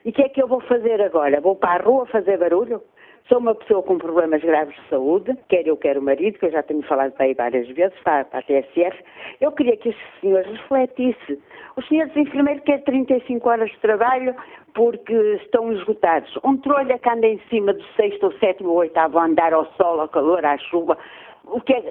[0.04, 1.40] E o que é que eu vou fazer agora?
[1.40, 2.82] Vou para a rua fazer barulho?
[3.28, 6.50] Sou uma pessoa com problemas graves de saúde, quer eu, quer o marido, que eu
[6.50, 9.04] já tenho falado para aí várias vezes, para, para a TSF.
[9.38, 11.38] Eu queria que estes senhores refletissem.
[11.76, 14.34] Os senhores enfermeiros querem 35 horas de trabalho
[14.72, 15.12] porque
[15.42, 16.38] estão esgotados.
[16.42, 20.00] Um trolha que anda em cima do sexto, ou sétimo, ou oitavo andar ao sol,
[20.00, 20.96] ao calor, à chuva,
[21.44, 21.82] o que, é,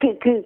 [0.00, 0.42] que, que,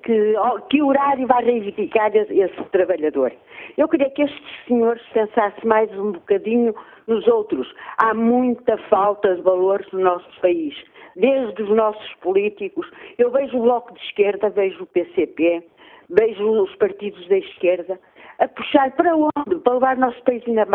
[0.68, 3.32] que, horário vai reivindicar esse, esse, trabalhador.
[3.76, 6.74] Eu queria que estes senhores pensassem mais um bocadinho
[7.07, 7.73] nos outros.
[7.99, 10.75] Há muita falta de valores no nosso país,
[11.17, 12.87] desde os nossos políticos.
[13.19, 15.63] Eu vejo o Bloco de Esquerda, vejo o PCP,
[16.09, 17.99] vejo os partidos da esquerda
[18.39, 19.61] a puxar para onde?
[19.63, 20.67] Para levar o nosso país ainda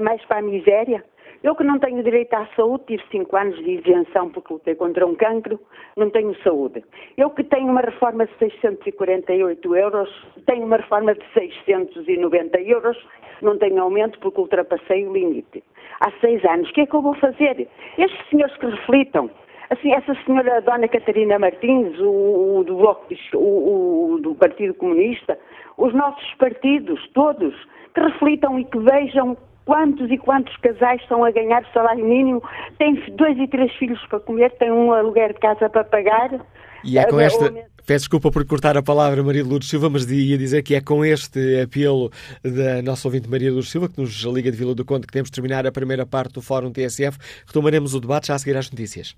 [0.00, 1.04] mais, para a miséria?
[1.42, 5.06] Eu que não tenho direito à saúde, tive cinco anos de isenção porque lutei contra
[5.06, 5.60] um cancro,
[5.96, 6.84] não tenho saúde.
[7.16, 12.96] Eu que tenho uma reforma de 648 euros, tenho uma reforma de 690 euros,
[13.42, 15.62] não tenho aumento porque ultrapassei o limite.
[16.00, 17.68] Há seis anos, o que é que eu vou fazer?
[17.98, 19.30] Estes senhores que reflitam,
[19.70, 25.38] assim, essa senhora Dona Catarina Martins, o, o do Bloco, o, o do Partido Comunista,
[25.76, 27.54] os nossos partidos, todos,
[27.94, 32.42] que reflitam e que vejam quantos e quantos casais estão a ganhar salário mínimo,
[32.78, 36.40] têm dois e três filhos para comer, têm um aluguer de casa para pagar.
[36.82, 37.52] E é com esta.
[37.84, 40.80] Peço desculpa por cortar a palavra Maria de Lourdes Silva, mas ia dizer que é
[40.80, 42.10] com este apelo
[42.42, 45.12] da nossa ouvinte Maria de Lourdes Silva, que nos liga de Vila do Conde, que
[45.12, 47.16] temos de terminar a primeira parte do Fórum TSF.
[47.46, 49.14] Retomaremos o debate já a seguir às notícias.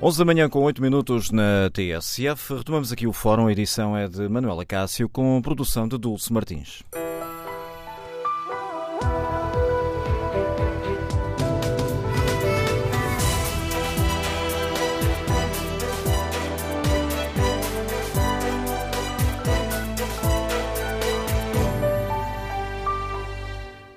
[0.00, 2.54] 11 da manhã com 8 minutos na TSF.
[2.54, 3.48] Retomamos aqui o fórum.
[3.48, 6.84] A edição é de Manuela Cássio com produção de Dulce Martins.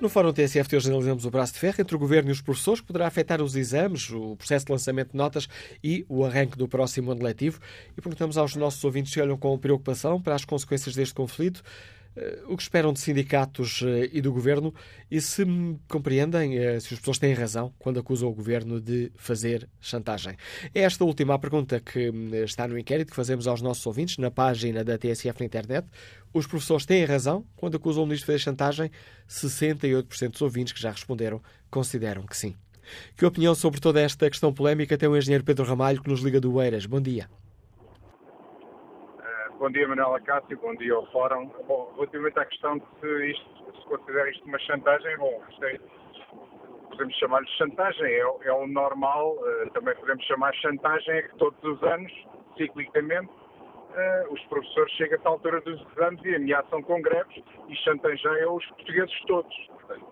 [0.02, 2.80] No Fórum TSF hoje analisamos o braço de ferro entre o Governo e os professores,
[2.80, 5.48] que poderá afetar os exames, o processo de lançamento de notas
[5.80, 7.60] e o arranque do próximo ano letivo.
[7.96, 11.62] E perguntamos aos nossos ouvintes se olham com preocupação para as consequências deste conflito,
[12.14, 14.74] eh, o que esperam de sindicatos eh, e do Governo
[15.10, 15.44] e se
[15.88, 20.36] compreendem eh, se as pessoas têm razão quando acusam o Governo de fazer chantagem.
[20.74, 22.12] É esta última pergunta que
[22.44, 25.86] está no inquérito que fazemos aos nossos ouvintes na página da TSF na internet.
[26.34, 28.90] Os professores têm razão quando acusam o Ministro de fazer chantagem?
[29.28, 32.56] 68% dos ouvintes que já responderam consideram que sim.
[33.16, 36.40] Que opinião sobre toda esta questão polémica tem o engenheiro Pedro Ramalho, que nos liga
[36.40, 36.86] do Eiras.
[36.86, 37.28] Bom dia.
[39.62, 40.58] Bom dia, Manuela Cássio.
[40.58, 41.48] Bom dia ao Fórum.
[41.68, 45.78] Bom, relativamente à questão de se, isto, se considera isto uma chantagem, bom, é,
[46.90, 49.36] podemos chamar-lhe chantagem, é, é o normal.
[49.36, 52.12] Uh, também podemos chamar chantagem é que todos os anos,
[52.56, 53.30] ciclicamente,
[53.92, 58.56] uh, os professores chegam a esta altura dos exames e ameaçam com greves e chantageiam
[58.56, 59.54] os portugueses todos.
[59.68, 60.06] Portanto,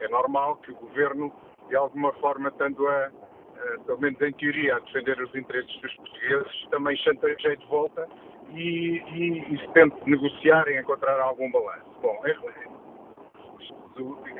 [0.00, 1.32] é normal que o governo,
[1.68, 5.94] de alguma forma, estando a, uh, pelo menos em teoria, a defender os interesses dos
[5.96, 8.08] portugueses, também chantageie de volta
[8.50, 11.90] e, e, e se tente negociar e encontrar algum balanço.
[12.00, 12.36] Bom, é,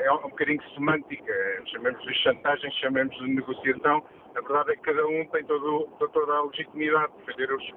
[0.04, 4.02] é um bocadinho semântica, chamemos de chantagem, chamemos de negociação.
[4.34, 7.72] A verdade é que cada um tem todo, toda a legitimidade de defender os,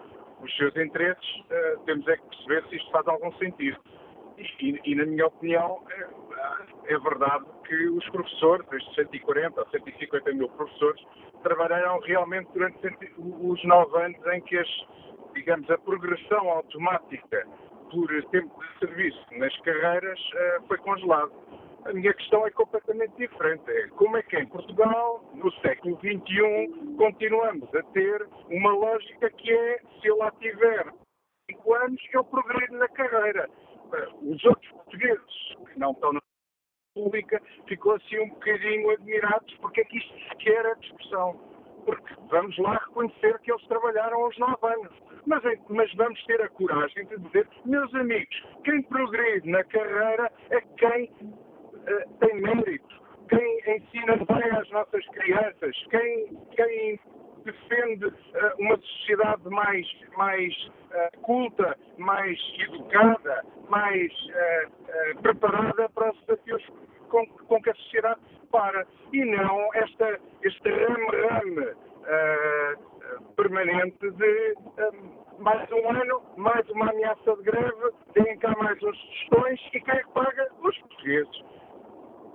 [0.46, 3.80] os seus interesses, uh, temos é que perceber se isto faz algum sentido.
[4.38, 10.34] E, e, na minha opinião, é, é, verdade que os professores, estes 140 ou 150
[10.34, 11.02] mil professores,
[11.42, 12.78] trabalharam realmente durante
[13.18, 14.68] os nove anos em que as
[15.36, 17.46] digamos, a progressão automática
[17.92, 21.32] por tempo de serviço nas carreiras uh, foi congelado.
[21.86, 23.64] A minha questão é completamente diferente.
[23.70, 29.52] É como é que em Portugal, no século XXI, continuamos a ter uma lógica que
[29.52, 30.92] é, se eu lá tiver
[31.52, 33.48] 5 anos, eu progredo na carreira.
[34.22, 36.22] Os outros portugueses que não estão na
[36.96, 41.34] pública ficam assim um bocadinho admirados porque é que isto sequer é discussão.
[41.86, 46.50] Porque vamos lá reconhecer que eles trabalharam aos 9 anos mas, mas vamos ter a
[46.50, 51.12] coragem de dizer, meus amigos, quem progride na carreira é quem
[51.86, 52.96] uh, tem mérito,
[53.30, 57.00] quem ensina bem às nossas crianças, quem, quem
[57.44, 58.14] defende uh,
[58.60, 64.12] uma sociedade mais, mais uh, culta, mais educada, mais
[65.22, 66.64] preparada para os desafios
[67.10, 68.88] com, com, que a sociedade se depara.
[69.12, 71.76] E não esta, este rame-rame
[73.36, 74.56] permanente de
[75.40, 79.94] mais um ano, mais uma ameaça de greve, deem cá mais uns gestões e quem
[79.94, 80.48] é que paga?
[80.62, 81.55] Os portugueses.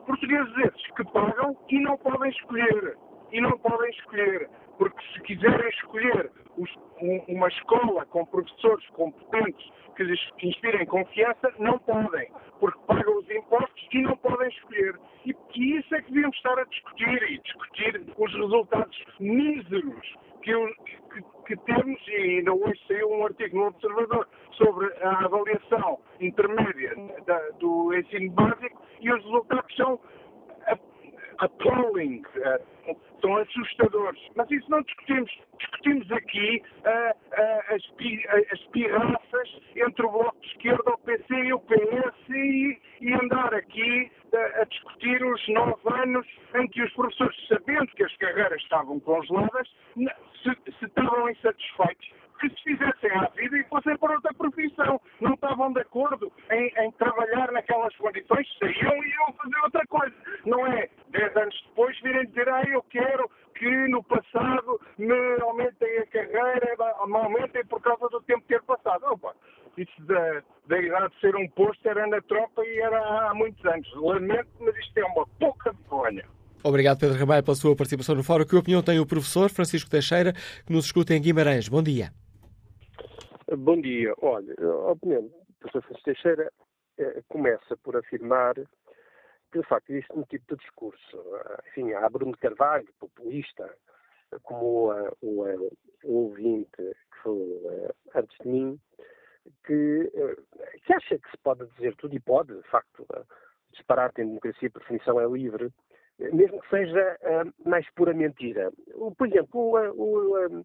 [0.06, 2.96] Portugueses esses que pagam e não podem escolher.
[3.32, 4.48] E não podem escolher.
[4.78, 6.70] Porque se quiserem escolher os,
[7.00, 12.30] um, uma escola com professores competentes que lhes inspirem confiança, não podem.
[12.58, 14.98] Porque pagam os impostos e não podem escolher.
[15.26, 20.52] E, e isso é que devíamos estar a discutir e discutir os resultados míseros que,
[21.12, 26.94] que, que, temos, e ainda hoje saiu um artigo no Observador sobre a avaliação intermédia
[27.26, 30.00] da, do ensino básico e os resultados são
[31.40, 34.20] appalling, uh, são assustadores.
[34.36, 35.30] Mas isso não discutimos.
[35.58, 41.34] Discutimos aqui uh, uh, as, pi, as pirraças entre o Bloco de Esquerda, o PC
[41.34, 46.92] e o PS e, e andar aqui a discutir os nove anos em que os
[46.92, 53.28] professores, sabendo que as carreiras estavam congeladas, se, se estavam insatisfeitos que se fizessem à
[53.36, 55.00] vida e fossem para outra profissão.
[55.20, 60.16] Não estavam de acordo em, em trabalhar naquelas condições, saíam e iam fazer outra coisa.
[60.46, 65.98] Não é dez anos depois virem dizer, ah, eu quero que no passado me aumentem
[65.98, 66.76] a carreira,
[67.06, 69.04] me aumentem por causa do tempo ter passado.
[69.04, 69.34] Opa,
[69.76, 73.64] isso da, da idade de ser um posto era na tropa e era há muitos
[73.66, 73.88] anos.
[73.96, 76.24] Lamento, mas isto é uma pouca vergonha.
[76.62, 78.44] Obrigado, Pedro Ramalho, pela sua participação no fórum.
[78.44, 80.32] Que opinião tem o professor Francisco Teixeira,
[80.66, 81.68] que nos escuta em Guimarães?
[81.68, 82.10] Bom dia.
[83.56, 84.14] Bom dia.
[84.18, 84.54] Olha,
[84.92, 86.52] opinião do professor Francisco Teixeira
[86.98, 91.24] eh, começa por afirmar que, de facto, existe um tipo de discurso.
[91.66, 93.68] Enfim, há Bruno Carvalho, populista,
[94.44, 98.80] como uh, o, uh, o ouvinte que uh, antes de mim,
[99.66, 100.12] que,
[100.86, 103.04] que acha que se pode dizer tudo e pode, de facto,
[103.72, 105.72] disparate em democracia, por definição, é livre,
[106.20, 107.18] mesmo que seja
[107.66, 108.70] mais pura mentira.
[109.18, 110.64] Por exemplo, o, o,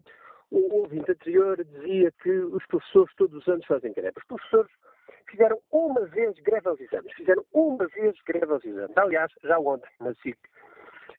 [0.50, 4.14] o, ouvinte anterior dizia que os professores todos os anos fazem greve.
[4.16, 4.70] Os professores
[5.28, 7.12] fizeram uma vez greve aos exames.
[7.14, 8.96] Fizeram uma vez greve aos exames.
[8.96, 10.38] Aliás, já ontem, na SIC,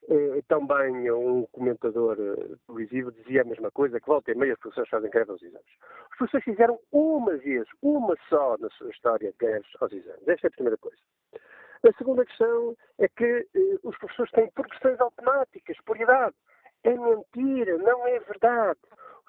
[0.09, 4.59] eh, também um comentador eh, televisivo dizia a mesma coisa, que volta e meia os
[4.59, 5.67] professores fazem greve aos exames.
[6.11, 10.27] Os professores fizeram uma vez, uma só na sua história, greves aos exames.
[10.27, 10.97] Esta é a primeira coisa.
[11.83, 16.35] A segunda questão é que eh, os professores têm progressões automáticas por idade.
[16.83, 18.79] É mentira, não é verdade.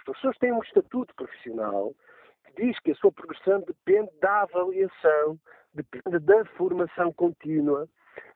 [0.09, 1.95] Professores têm um estatuto profissional
[2.47, 5.39] que diz que a sua progressão depende da avaliação,
[5.75, 7.87] depende da formação contínua,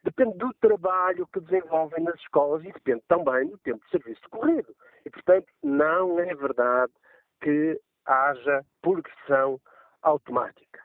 [0.05, 4.77] depende do trabalho que desenvolvem nas escolas e depende também do tempo de serviço decorrido.
[5.07, 6.93] E, portanto, não é verdade
[7.41, 9.59] que haja progressão
[10.03, 10.79] automática.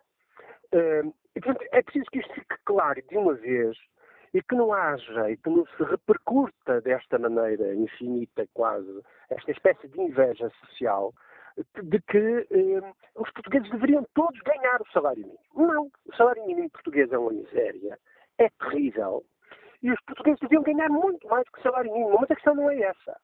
[0.74, 3.78] Hum, e, portanto, é preciso que isto fique claro de uma vez
[4.38, 9.88] e que não haja e que não se repercuta desta maneira infinita, quase, esta espécie
[9.88, 11.12] de inveja social,
[11.82, 15.40] de que eh, os portugueses deveriam todos ganhar o salário mínimo.
[15.56, 17.98] Não, o salário mínimo português é uma miséria,
[18.38, 19.26] é terrível,
[19.82, 22.70] e os portugueses deviam ganhar muito mais que o salário mínimo, mas a questão não
[22.70, 23.20] é essa.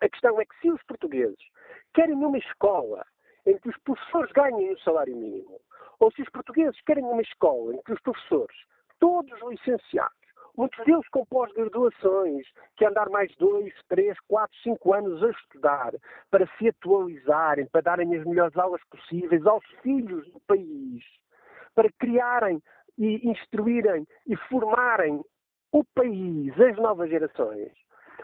[0.00, 1.44] A questão é que se os portugueses
[1.92, 3.04] querem uma escola
[3.44, 5.60] em que os professores ganhem o salário mínimo,
[5.98, 8.56] ou se os portugueses querem uma escola em que os professores,
[9.00, 10.25] todos licenciados,
[10.56, 12.46] muitos deles com pós-graduações,
[12.76, 15.92] que andar mais dois, três, quatro, cinco anos a estudar
[16.30, 21.04] para se atualizarem, para darem as melhores aulas possíveis aos filhos do país,
[21.74, 22.60] para criarem
[22.98, 25.22] e instruírem e formarem
[25.72, 27.72] o país, as novas gerações.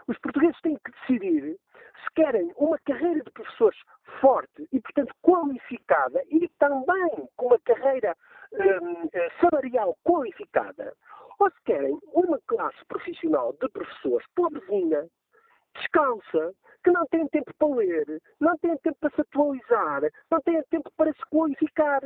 [0.07, 1.57] Os portugueses têm que decidir
[2.03, 3.79] se querem uma carreira de professores
[4.19, 8.15] forte e, portanto, qualificada e também com uma carreira
[8.53, 10.93] hum, eh, salarial qualificada,
[11.39, 15.07] ou se querem uma classe profissional de professores pobrezinha,
[15.75, 20.61] descalça, que não tem tempo para ler, não tem tempo para se atualizar, não tem
[20.63, 22.01] tempo para se qualificar.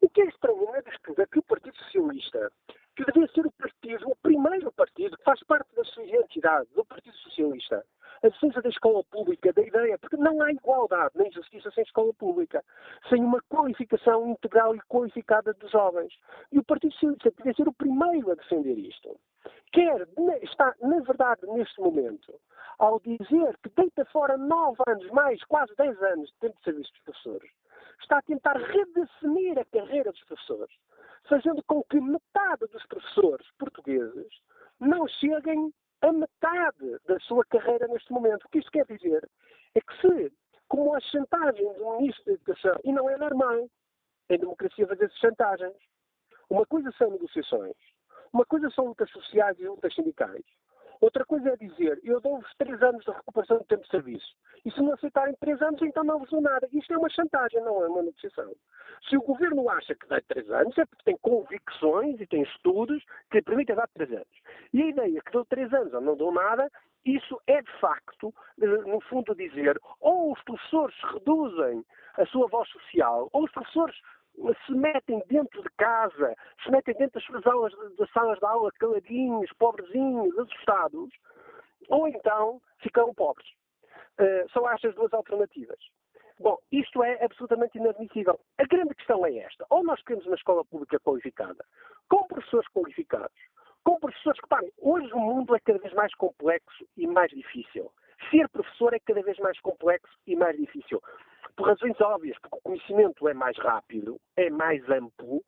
[0.00, 2.50] O que é estranho na disputa é que o Partido Socialista,
[2.96, 6.04] que devia ser o partido, o primeiro partido, que faz parte da sua
[6.48, 7.84] identidade, do Partido Socialista,
[8.22, 12.12] a defesa da escola pública, da ideia, porque não há igualdade nem justiça sem escola
[12.14, 12.64] pública,
[13.08, 16.12] sem uma qualificação integral e qualificada dos jovens.
[16.50, 19.16] E o Partido Socialista devia ser o primeiro a defender isto.
[19.72, 20.08] Quer,
[20.42, 22.34] está, na verdade, neste momento,
[22.78, 26.92] ao dizer que deita fora nove anos, mais quase dez anos de tempo de serviço
[26.92, 27.50] dos professores,
[28.00, 30.74] está a tentar redefinir a carreira dos professores,
[31.28, 34.26] fazendo com que metade dos professores portugueses
[34.80, 35.72] não cheguem
[36.08, 38.44] a metade da sua carreira neste momento.
[38.44, 39.28] O que isto quer dizer
[39.74, 40.32] é que se,
[40.66, 43.68] como a chantagem do Ministro da Educação, e não é normal
[44.30, 45.76] em democracia fazer chantagens,
[46.50, 47.76] uma coisa são negociações,
[48.32, 50.44] uma coisa são lutas sociais e lutas sindicais,
[51.00, 54.36] Outra coisa é dizer, eu dou-vos três anos de recuperação de tempo de serviço.
[54.64, 56.68] E se não aceitarem três anos, então não vos dou nada.
[56.72, 58.52] Isto é uma chantagem, não é uma negociação.
[59.08, 63.02] Se o governo acha que dá três anos, é porque tem convicções e tem estudos
[63.30, 64.42] que lhe permitem dar três anos.
[64.72, 66.70] E a ideia que dou três anos ou não dou nada,
[67.04, 71.84] isso é de facto, eh, no fundo, dizer ou os professores reduzem
[72.16, 73.96] a sua voz social, ou os professores
[74.66, 78.70] se metem dentro de casa, se metem dentro das suas aulas, das salas de aula,
[78.78, 81.10] caladinhos, pobrezinhos, assustados,
[81.88, 83.48] ou então ficam pobres.
[84.20, 85.78] Uh, são estas duas alternativas.
[86.40, 88.38] Bom, isto é absolutamente inadmissível.
[88.58, 89.66] A grande questão é esta.
[89.70, 91.64] Ou nós queremos uma escola pública qualificada,
[92.08, 93.36] com professores qualificados,
[93.84, 97.92] com professores que, parem, hoje o mundo é cada vez mais complexo e mais difícil.
[98.30, 101.02] Ser professor é cada vez mais complexo e mais difícil
[101.58, 105.42] por razões óbvias, porque o conhecimento é mais rápido, é mais amplo,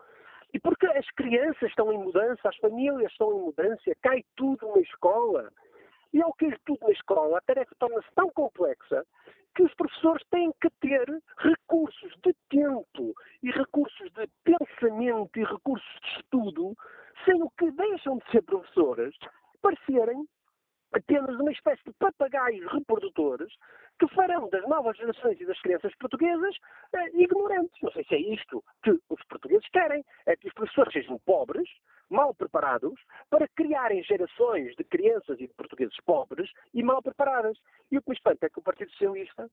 [0.53, 4.81] e porque as crianças estão em mudança, as famílias estão em mudança, cai tudo na
[4.81, 5.53] escola.
[6.13, 9.07] E ao cair tudo na escola, a tarefa torna-se tão complexa
[9.55, 11.07] que os professores têm que ter
[11.39, 16.77] recursos de tempo e recursos de pensamento e recursos de estudo,
[17.25, 19.15] sem o que deixam de ser professores,
[19.63, 20.27] para serem
[20.93, 23.53] apenas uma espécie de papagaios reprodutores
[23.99, 26.57] que farão das novas gerações e das crianças portuguesas
[26.95, 27.81] eh, ignorantes.
[27.83, 30.05] Não sei se é isto que os portugueses querem.
[30.27, 31.69] É que os professores sejam pobres,
[32.09, 37.59] mal preparados, para criarem gerações de crianças e de portugueses pobres e mal preparadas.
[37.91, 39.51] E o que me espanta é que o Partido Socialista,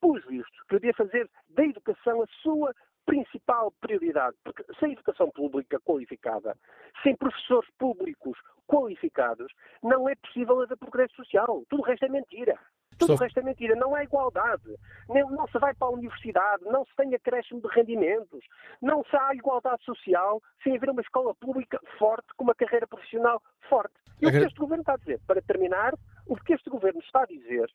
[0.00, 2.74] pus isto, que devia fazer da educação a sua
[3.04, 6.56] principal prioridade, porque sem educação pública qualificada,
[7.02, 11.64] sem professores públicos qualificados, não é possível haver progresso social.
[11.68, 12.58] Tudo o resto é mentira.
[12.98, 13.74] Tudo o resto é mentira.
[13.74, 14.76] Não há igualdade.
[15.08, 18.44] Não, não, se vai para a universidade, não se tem acréscimo de rendimentos,
[18.80, 23.42] não se há igualdade social sem haver uma escola pública forte, com uma carreira profissional
[23.68, 23.94] forte.
[24.20, 25.20] E o que este governo está a dizer?
[25.26, 25.94] Para terminar,
[26.26, 27.68] o que este governo está a dizer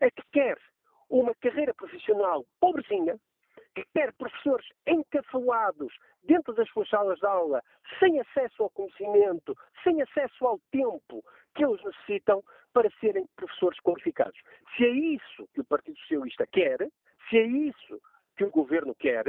[0.00, 0.56] é que quer
[1.08, 3.18] uma carreira profissional pobrezinha,
[3.74, 5.92] que quer professores encafalados
[6.22, 7.62] dentro das suas salas de aula,
[7.98, 12.42] sem acesso ao conhecimento, sem acesso ao tempo que eles necessitam
[12.72, 14.38] para serem professores qualificados.
[14.76, 16.78] Se é isso que o Partido Socialista quer,
[17.28, 18.00] se é isso
[18.36, 19.26] que o governo quer,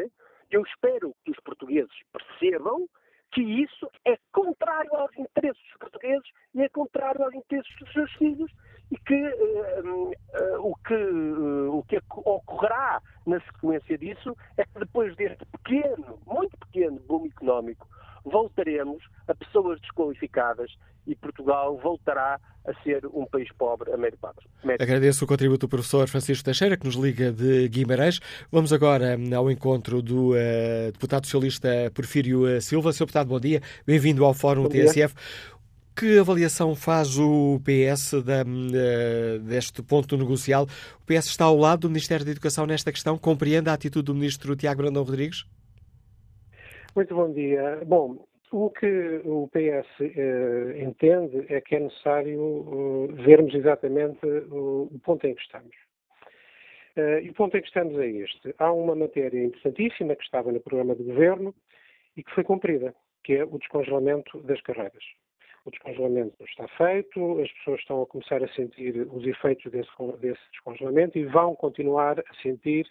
[0.49, 2.87] eu espero que os portugueses percebam
[3.31, 8.11] que isso é contrário aos interesses dos portugueses e é contrário aos interesses dos seus
[8.13, 8.51] filhos
[8.91, 10.13] e que uh, uh,
[10.59, 16.57] o que, uh, o que ocorrerá na sequência disso é que depois deste pequeno, muito
[16.57, 17.87] pequeno boom económico,
[18.25, 20.71] voltaremos a pessoas desqualificadas
[21.07, 24.37] e Portugal voltará a ser um país pobre a médio prazo.
[24.79, 28.19] Agradeço o contributo do professor Francisco Teixeira, que nos liga de Guimarães.
[28.51, 32.93] Vamos agora ao encontro do uh, deputado socialista Porfírio Silva.
[32.93, 33.05] Sr.
[33.05, 33.61] deputado, bom dia.
[33.85, 35.15] Bem-vindo ao Fórum bom TSF.
[35.15, 35.61] Dia.
[35.97, 40.63] Que avaliação faz o PS da, uh, deste ponto negocial?
[40.63, 43.17] O PS está ao lado do Ministério da Educação nesta questão?
[43.17, 45.45] Compreende a atitude do Ministro Tiago Brandão Rodrigues?
[46.95, 47.81] Muito bom dia.
[47.85, 54.99] Bom, o que o PS eh, entende é que é necessário eh, vermos exatamente o,
[55.01, 55.73] ponto em que estamos.
[56.97, 58.53] Eh, e o ponto em que estamos é este.
[58.57, 61.55] Há uma matéria interessantíssima que estava no programa de governo
[62.17, 65.03] e que foi cumprida, que é o descongelamento das carreiras.
[65.64, 69.89] O descongelamento está feito, as pessoas estão a começar a sentir os efeitos desse,
[70.20, 72.88] desse descongelamento e vão continuar a sentir,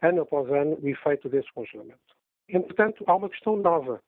[0.00, 2.00] ano após ano, o efeito desse congelamento.
[2.48, 4.00] Entretanto, há uma questão nova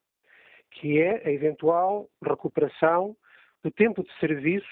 [0.71, 3.17] que é a eventual recuperação
[3.63, 4.67] do tempo de serviço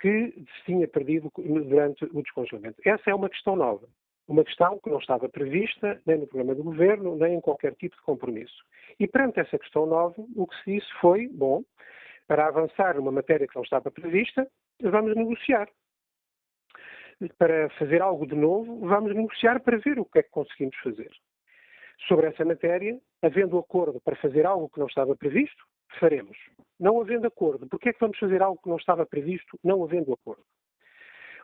[0.00, 2.80] que se tinha perdido durante o descongelamento.
[2.84, 3.88] Essa é uma questão nova.
[4.28, 7.96] Uma questão que não estava prevista nem no programa do governo, nem em qualquer tipo
[7.96, 8.64] de compromisso.
[8.98, 11.62] E perante essa questão nova, o que se disse foi: bom,
[12.26, 14.48] para avançar numa matéria que não estava prevista,
[14.82, 15.68] vamos negociar.
[17.38, 21.10] Para fazer algo de novo, vamos negociar para ver o que é que conseguimos fazer
[22.06, 25.64] sobre essa matéria, havendo acordo para fazer algo que não estava previsto,
[25.98, 26.36] faremos.
[26.78, 30.12] Não havendo acordo, porque é que vamos fazer algo que não estava previsto, não havendo
[30.12, 30.44] acordo?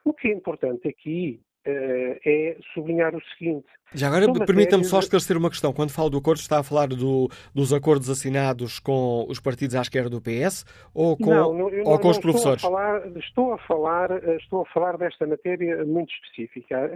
[0.05, 3.67] O que é importante aqui é sublinhar o seguinte.
[3.95, 5.73] Já agora, permita-me só esclarecer uma questão.
[5.73, 9.83] Quando falo do acordo, está a falar do, dos acordos assinados com os partidos à
[9.83, 12.63] esquerda do PS ou com, não, não, ou com não, os professores?
[12.63, 16.91] Estou a, falar, estou, a falar, estou a falar desta matéria muito específica.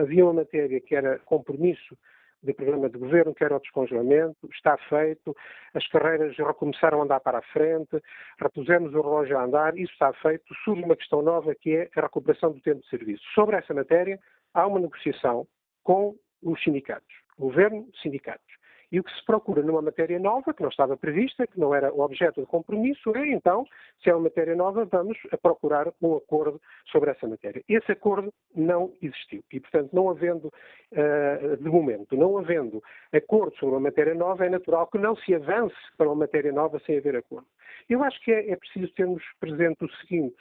[0.00, 1.96] Havia uma matéria que era compromisso
[2.42, 5.34] de programa de governo, que era o descongelamento, está feito,
[5.74, 8.00] as carreiras recomeçaram a andar para a frente,
[8.40, 12.00] repusemos o relógio a andar, isso está feito, surge uma questão nova que é a
[12.02, 13.22] recuperação do tempo de serviço.
[13.34, 14.18] Sobre essa matéria,
[14.54, 15.46] há uma negociação
[15.82, 18.47] com os sindicatos, governo, sindicatos.
[18.90, 21.92] E o que se procura numa matéria nova, que não estava prevista, que não era
[21.92, 23.66] objeto de compromisso, é então,
[24.02, 26.60] se é uma matéria nova, vamos procurar um acordo
[26.90, 27.62] sobre essa matéria.
[27.68, 29.44] Esse acordo não existiu.
[29.52, 32.82] E, portanto, não havendo, uh, de momento, não havendo
[33.12, 36.80] acordo sobre uma matéria nova, é natural que não se avance para uma matéria nova
[36.86, 37.46] sem haver acordo.
[37.88, 40.36] Eu acho que é, é preciso termos presente o seguinte: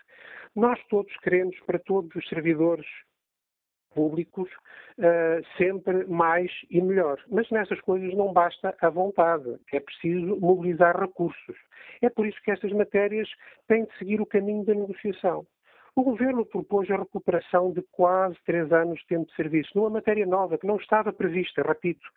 [0.56, 2.86] nós todos queremos para todos os servidores
[3.98, 4.48] públicos
[5.00, 7.20] uh, sempre mais e melhor.
[7.28, 11.58] Mas nessas coisas não basta a vontade, é preciso mobilizar recursos.
[12.00, 13.28] É por isso que estas matérias
[13.68, 15.48] têm de seguir o caminho da negociação.
[15.96, 20.28] O Governo propôs a recuperação de quase três anos de tempo de serviço, numa matéria
[20.28, 22.08] nova que não estava prevista, repito.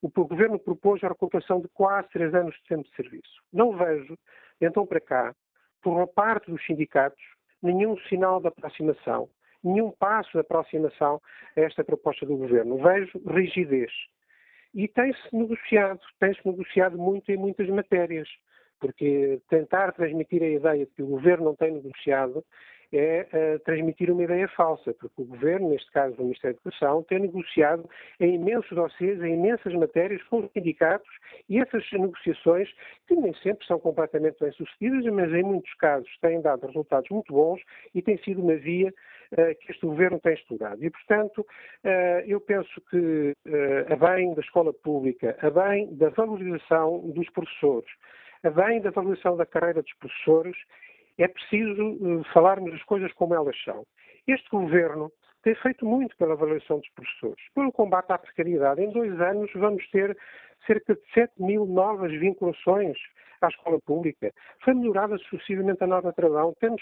[0.00, 3.42] O Governo propôs a recuperação de quase três anos de tempo de serviço.
[3.52, 4.16] Não vejo,
[4.58, 5.34] então para cá,
[5.82, 7.22] por parte dos sindicatos,
[7.62, 9.28] nenhum sinal de aproximação
[9.62, 11.20] nenhum passo de aproximação
[11.56, 12.78] a esta proposta do governo.
[12.78, 13.92] Vejo rigidez.
[14.74, 18.28] E tem-se negociado, tem-se negociado muito em muitas matérias,
[18.78, 22.44] porque tentar transmitir a ideia de que o governo não tem negociado
[22.92, 27.02] é uh, transmitir uma ideia falsa, porque o Governo, neste caso o Ministério da Educação,
[27.04, 27.88] tem negociado
[28.20, 31.08] em imensos dossiês, em imensas matérias com os sindicatos
[31.48, 32.68] e essas negociações,
[33.06, 37.60] que nem sempre são completamente bem-sucedidas, mas em muitos casos têm dado resultados muito bons
[37.94, 38.88] e tem sido uma via
[39.32, 40.82] uh, que este Governo tem estudado.
[40.84, 43.34] E, portanto, uh, eu penso que,
[43.90, 47.90] a bem da escola pública, a bem da valorização dos professores,
[48.42, 50.56] a bem da valorização da carreira dos professores,
[51.18, 53.84] é preciso uh, falarmos as coisas como elas são.
[54.26, 55.10] Este governo
[55.42, 58.82] tem feito muito pela avaliação dos professores, pelo combate à precariedade.
[58.82, 60.16] Em dois anos vamos ter
[60.66, 62.98] cerca de 7 mil novas vinculações
[63.42, 64.32] à escola pública.
[64.64, 66.54] Foi melhorada sucessivamente a nova travão.
[66.60, 66.80] Temos,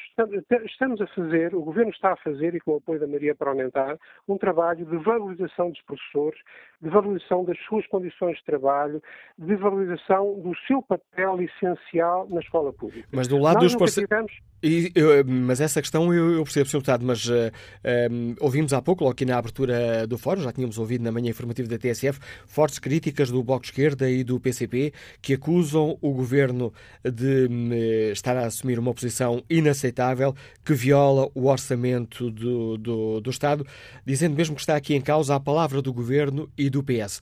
[0.66, 3.96] estamos a fazer, o Governo está a fazer, e com o apoio da Maria Parlamentar,
[4.28, 6.38] um trabalho de valorização dos professores,
[6.80, 9.02] de valorização das suas condições de trabalho,
[9.38, 13.09] de valorização do seu papel essencial na escola pública.
[13.12, 14.32] Mas do lado Nós dos parceiros.
[14.62, 16.78] E, eu, mas essa questão eu, eu percebo, Sr.
[16.78, 17.52] Deputado, mas uh,
[17.82, 21.05] eh, um, eh, ouvimos há pouco, logo aqui na abertura do fórum, já tínhamos ouvido
[21.05, 25.34] na manhã informativa da TSF, fortes críticas do Bloco de Esquerda e do PCP que
[25.34, 27.72] acusam o governo de um,
[28.12, 30.34] estar a assumir uma posição inaceitável
[30.64, 33.64] que viola o orçamento do, do, do Estado,
[34.05, 37.20] dizendo mesmo que está aqui em causa a palavra do governo e do PS.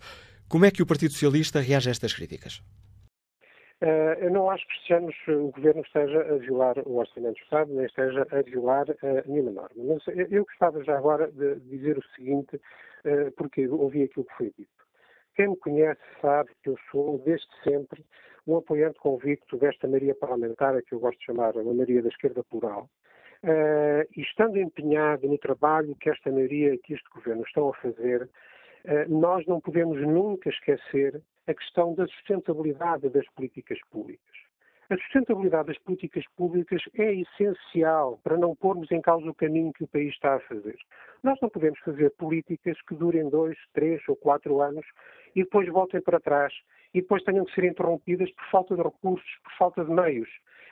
[0.49, 2.63] Como é que o Partido Socialista reage a estas críticas?
[3.83, 7.75] Uh, eu não acho que ano o Governo esteja a violar o Orçamento do Estado,
[7.75, 9.75] nem esteja a violar uh, nenhuma norma.
[9.77, 14.53] Mas eu gostava já agora de dizer o seguinte, uh, porque ouvi aquilo que foi
[14.57, 14.71] dito.
[15.35, 18.05] Quem me conhece sabe que eu sou, desde sempre,
[18.47, 22.43] um apoiante convicto desta Maria parlamentar, que eu gosto de chamar a Maria da Esquerda
[22.45, 22.89] Plural,
[23.45, 27.75] Uh, e estando empenhado no trabalho que esta maioria e que este governo estão a
[27.75, 34.33] fazer, uh, nós não podemos nunca esquecer a questão da sustentabilidade das políticas públicas.
[34.89, 39.83] A sustentabilidade das políticas públicas é essencial para não pormos em causa o caminho que
[39.83, 40.77] o país está a fazer.
[41.23, 44.87] Nós não podemos fazer políticas que durem dois, três ou quatro anos
[45.35, 46.53] e depois voltem para trás
[46.95, 50.29] e depois tenham que ser interrompidas por falta de recursos, por falta de meios.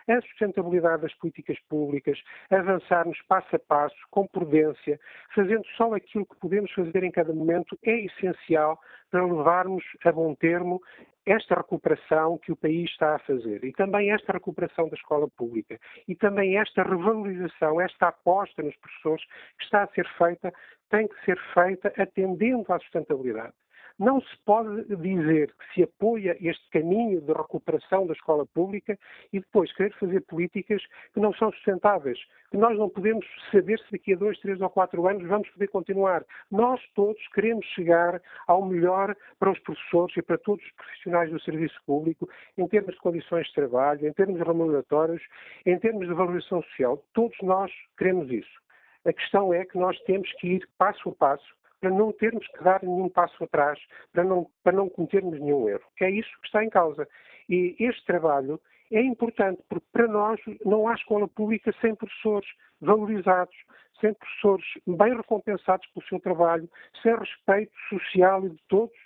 [0.09, 2.19] A sustentabilidade das políticas públicas,
[2.51, 4.99] avançarmos passo a passo, com prudência,
[5.35, 10.35] fazendo só aquilo que podemos fazer em cada momento, é essencial para levarmos a bom
[10.35, 10.81] termo
[11.27, 13.63] esta recuperação que o país está a fazer.
[13.63, 15.79] E também esta recuperação da escola pública.
[16.09, 19.25] E também esta revalorização, esta aposta nos professores
[19.59, 20.53] que está a ser feita,
[20.91, 23.53] tem que ser feita atendendo à sustentabilidade.
[24.01, 28.99] Não se pode dizer que se apoia este caminho de recuperação da escola pública
[29.31, 30.83] e depois querer fazer políticas
[31.13, 32.19] que não são sustentáveis,
[32.51, 35.69] que nós não podemos saber se daqui a dois, três ou quatro anos vamos poder
[35.69, 36.25] continuar.
[36.51, 41.39] Nós todos queremos chegar ao melhor para os professores e para todos os profissionais do
[41.43, 42.27] serviço público,
[42.57, 45.23] em termos de condições de trabalho, em termos remuneratórios,
[45.67, 47.05] em termos de valorização social.
[47.13, 48.63] Todos nós queremos isso.
[49.05, 52.63] A questão é que nós temos que ir passo a passo para não termos que
[52.63, 53.79] dar nenhum passo atrás,
[54.13, 57.09] para não, para não cometermos nenhum erro, que é isso que está em causa.
[57.49, 58.61] E este trabalho
[58.93, 62.49] é importante, porque para nós não há escola pública sem professores
[62.81, 63.55] valorizados,
[64.01, 66.69] sem professores bem recompensados pelo seu trabalho,
[67.03, 68.97] sem respeito social e de todos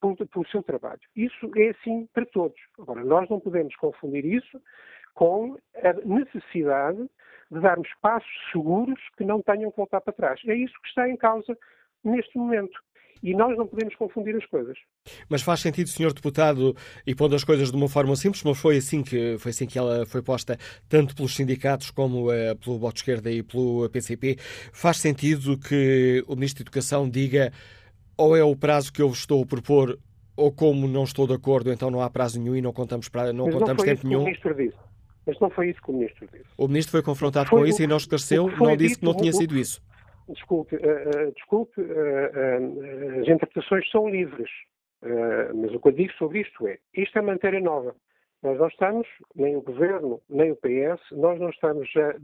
[0.00, 1.00] pelo, seu trabalho.
[1.16, 2.58] Isso é assim para todos.
[2.78, 4.60] Agora, nós não podemos confundir isso
[5.14, 7.08] com a necessidade
[7.50, 10.40] de darmos passos seguros que não tenham que voltar para trás.
[10.46, 11.56] É isso que está em causa
[12.04, 12.72] neste momento.
[13.22, 14.76] E nós não podemos confundir as coisas.
[15.30, 16.12] Mas faz sentido, Sr.
[16.12, 16.76] Deputado,
[17.06, 19.78] e pondo as coisas de uma forma simples, mas foi assim que, foi assim que
[19.78, 20.58] ela foi posta,
[20.90, 24.36] tanto pelos sindicatos como uh, pelo Bloco de Esquerda e pelo PCP,
[24.74, 27.50] faz sentido que o Ministro da Educação diga
[28.16, 29.98] ou é o prazo que eu estou a propor,
[30.36, 33.32] ou como não estou de acordo, então não há prazo nenhum e não contamos, pra,
[33.32, 34.24] não mas contamos não tempo nenhum.
[34.24, 34.94] O.
[35.26, 36.44] Mas não foi isso que o Ministro disse.
[36.58, 39.32] O Ministro foi confrontado foi com isso e não esclareceu, não disse que não tinha
[39.32, 39.80] sido isso.
[40.28, 44.50] Desculpe, uh, desculpe, uh, as interpretações são livres,
[45.54, 47.94] mas o que eu digo sobre isto é, isto é matéria nova.
[48.42, 52.14] Nós não estamos, nem o Governo, nem o PS, nós não estamos a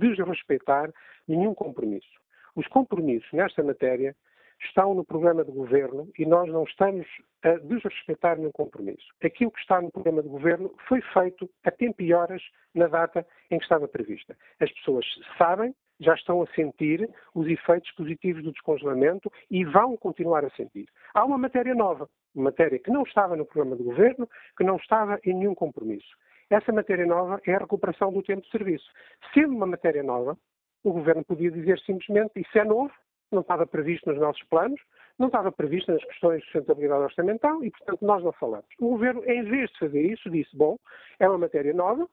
[0.00, 0.92] desrespeitar
[1.28, 2.10] nenhum compromisso.
[2.56, 4.16] Os compromissos nesta matéria
[4.60, 7.06] estão no programa de governo e nós não estamos
[7.42, 9.06] a desrespeitar nenhum compromisso.
[9.22, 12.42] Aquilo que está no programa de governo foi feito a tempo e horas
[12.74, 14.36] na data em que estava prevista.
[14.60, 15.04] As pessoas
[15.36, 20.86] sabem, já estão a sentir os efeitos positivos do descongelamento e vão continuar a sentir.
[21.14, 25.18] Há uma matéria nova, matéria que não estava no programa de governo, que não estava
[25.24, 26.16] em nenhum compromisso.
[26.50, 28.84] Essa matéria nova é a recuperação do tempo de serviço.
[29.32, 30.36] Sendo uma matéria nova,
[30.82, 32.92] o governo podia dizer simplesmente isso é novo,
[33.32, 34.80] não estava previsto nos nossos planos,
[35.18, 38.66] não estava previsto nas questões de sustentabilidade orçamental e, portanto, nós não falamos.
[38.80, 40.76] O governo, em vez de fazer isso, disse: bom,
[41.18, 42.08] é uma matéria nova,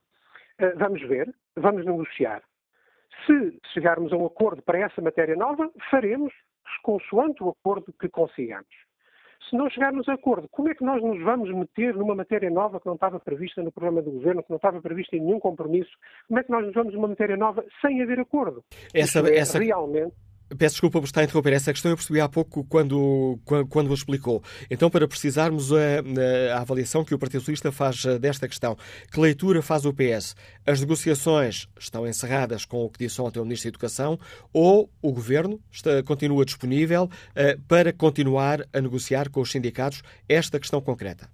[0.59, 2.41] eh, vamos ver, vamos negociar.
[3.25, 6.33] Se chegarmos a um acordo para essa matéria nova, faremos
[6.83, 8.69] consoante o acordo que consigamos.
[9.49, 12.79] Se não chegarmos a acordo, como é que nós nos vamos meter numa matéria nova
[12.79, 15.91] que não estava prevista no programa do governo, que não estava prevista em nenhum compromisso?
[16.27, 18.63] Como é que nós nos vamos numa matéria nova sem haver acordo?
[18.93, 19.59] Essa, é essa...
[19.59, 20.15] realmente
[20.57, 21.53] Peço desculpa por estar a interromper.
[21.53, 23.39] Essa questão eu percebi há pouco quando,
[23.69, 24.43] quando, o explicou.
[24.69, 28.77] Então, para precisarmos a, a, avaliação que o Partido Socialista faz eh, desta questão,
[29.11, 30.35] que leitura faz o PS?
[30.65, 34.19] As negociações estão encerradas com o que disse ontem o Ministro da Educação
[34.51, 40.59] ou o Governo está, continua disponível uh, para continuar a negociar com os sindicatos esta
[40.59, 41.29] questão concreta?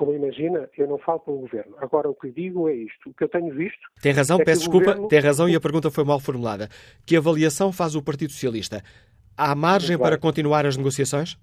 [0.00, 1.76] Como imagina, eu não falo pelo governo.
[1.76, 3.10] Agora, o que digo é isto.
[3.10, 3.86] O que eu tenho visto.
[4.00, 5.08] Tem razão, é peço desculpa, governo...
[5.08, 6.70] tem razão e a pergunta foi mal formulada.
[7.06, 8.82] Que avaliação faz o Partido Socialista?
[9.36, 11.36] Há margem para continuar as negociações?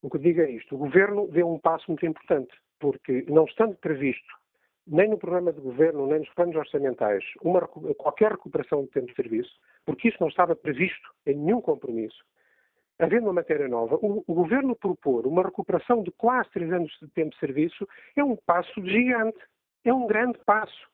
[0.00, 0.76] O que digo é isto.
[0.76, 4.32] O governo deu um passo muito importante, porque não estando previsto,
[4.86, 7.60] nem no programa de governo, nem nos planos orçamentais, uma,
[7.98, 9.52] qualquer recuperação de tempo de serviço,
[9.84, 12.24] porque isso não estava previsto em nenhum compromisso,
[12.98, 17.08] havendo uma matéria nova, o, o, governo propor uma recuperação de quase três anos de
[17.08, 19.38] tempo de serviço é um passo gigante,
[19.84, 20.88] é um grande passo.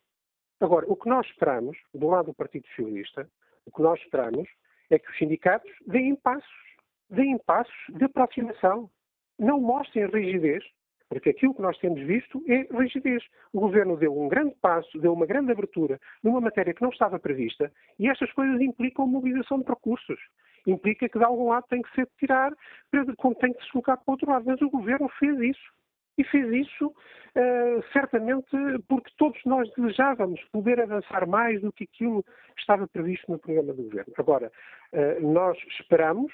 [0.61, 3.29] Agora, o que nós esperamos, do lado do Partido Socialista,
[3.67, 4.49] o que nós esperamos
[4.91, 6.77] é que os sindicatos deem passos,
[7.09, 8.91] deem passos de aproximação.
[9.39, 10.63] Não mostrem rigidez,
[11.09, 13.23] Porque aquilo que nós temos visto é rigidez.
[13.53, 17.19] O governo deu um grande passo, deu uma grande abertura numa matéria que não estava
[17.19, 20.19] prevista e estas coisas implicam mobilização de recursos.
[20.67, 22.53] Implica que de algum lado tem que ser tirar,
[22.91, 24.45] tem que se colocar para o outro lado.
[24.47, 25.73] Mas o governo fez isso.
[26.17, 28.49] E fez isso uh, certamente
[28.89, 33.73] porque todos nós desejávamos poder avançar mais do que aquilo que estava previsto no programa
[33.73, 34.13] do governo.
[34.17, 34.53] Agora,
[34.93, 36.33] uh, nós esperamos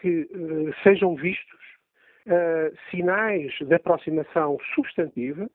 [0.00, 1.66] que uh, sejam vistos
[2.90, 5.48] sinais de aproximação substantiva,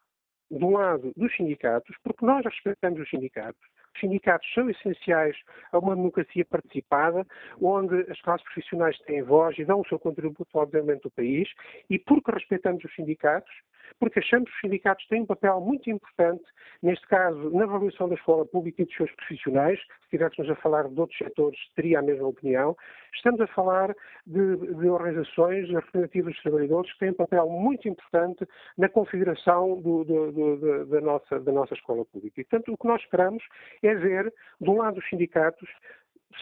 [0.51, 3.61] do lado dos sindicatos, porque nós respeitamos os sindicatos.
[3.93, 5.35] Os sindicatos são essenciais
[5.71, 7.25] a uma democracia participada,
[7.61, 11.49] onde as classes profissionais têm voz e dão o seu contributo ao desenvolvimento do país,
[11.89, 13.51] e porque respeitamos os sindicatos,
[13.99, 16.43] porque achamos que os sindicatos têm um papel muito importante,
[16.81, 19.79] neste caso, na avaliação da escola pública e dos seus profissionais.
[19.79, 22.75] Se estivéssemos a falar de outros setores, teria a mesma opinião.
[23.13, 28.47] Estamos a falar de, de organizações representativas dos trabalhadores que têm um papel muito importante
[28.77, 32.41] na configuração do, do, do, da, nossa, da nossa escola pública.
[32.41, 33.43] E, portanto, o que nós esperamos
[33.83, 35.69] é ver, de um lado, os sindicatos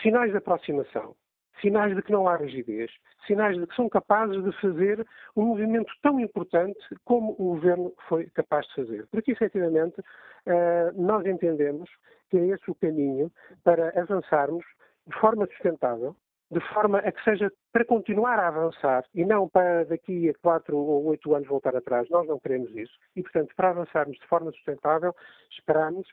[0.01, 1.15] sinais de aproximação
[1.61, 2.91] sinais de que não há rigidez,
[3.25, 5.05] sinais de que são capazes de fazer
[5.35, 9.07] um movimento tão importante como o governo foi capaz de fazer.
[9.11, 10.01] Porque, efetivamente,
[10.45, 11.89] eh, nós entendemos
[12.29, 13.31] que é esse o caminho
[13.63, 14.65] para avançarmos
[15.07, 16.15] de forma sustentável,
[16.51, 20.77] de forma a que seja para continuar a avançar e não para daqui a quatro
[20.77, 22.09] ou oito anos voltar atrás.
[22.09, 22.93] Nós não queremos isso.
[23.15, 25.15] E, portanto, para avançarmos de forma sustentável,
[25.51, 26.07] esperamos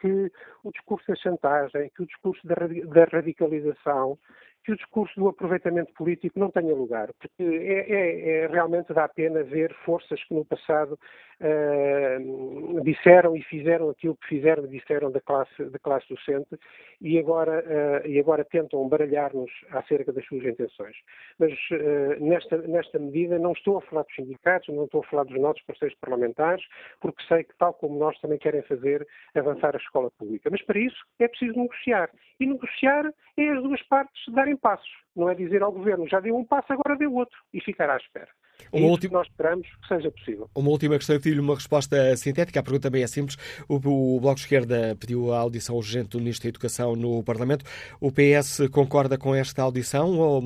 [0.00, 0.30] que
[0.62, 4.18] o discurso da chantagem, que o discurso da, da radicalização,
[4.64, 9.06] que o discurso do aproveitamento político não tenha lugar, porque é, é, é realmente dá
[9.06, 10.98] pena ver forças que no passado
[11.40, 16.58] uh, disseram e fizeram aquilo que fizeram e disseram da classe, da classe docente
[17.00, 20.96] e agora, uh, e agora tentam baralhar-nos acerca das suas intenções.
[21.38, 25.24] Mas uh, nesta, nesta medida não estou a falar dos sindicatos, não estou a falar
[25.24, 26.64] dos nossos parceiros parlamentares,
[27.00, 30.48] porque sei que, tal como nós, também querem fazer avançar a escola pública.
[30.50, 32.10] Mas para isso é preciso negociar.
[32.40, 34.88] E negociar é as duas partes darem passos.
[35.14, 37.96] Não é dizer ao governo já deu um passo, agora deu outro e ficar à
[37.96, 38.28] espera.
[38.72, 39.10] É uma última...
[39.10, 40.50] que nós esperamos que seja possível.
[40.54, 42.60] Uma última questão, eu pedi-lhe uma resposta sintética.
[42.60, 43.36] A pergunta também é simples.
[43.68, 47.64] O, o, Bloco de Esquerda pediu a audição urgente do Ministro da Educação no Parlamento.
[48.00, 50.42] O PS concorda com esta audição ou,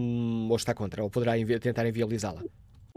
[0.51, 1.03] ou está contra?
[1.03, 2.43] Ou poderá envi tentar inviabilizá-la?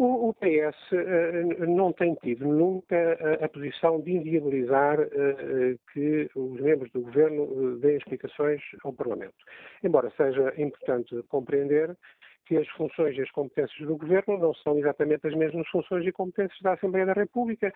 [0.04, 2.98] O, o PS uh, não tem tido nunca
[3.40, 9.36] a, a posição de inviabilizar uh, que os membros do Governo deem explicações ao Parlamento.
[9.84, 11.96] Embora seja importante compreender
[12.48, 16.12] que as funções e as competências do Governo não são exatamente as mesmas funções e
[16.12, 17.72] competências da Assembleia da República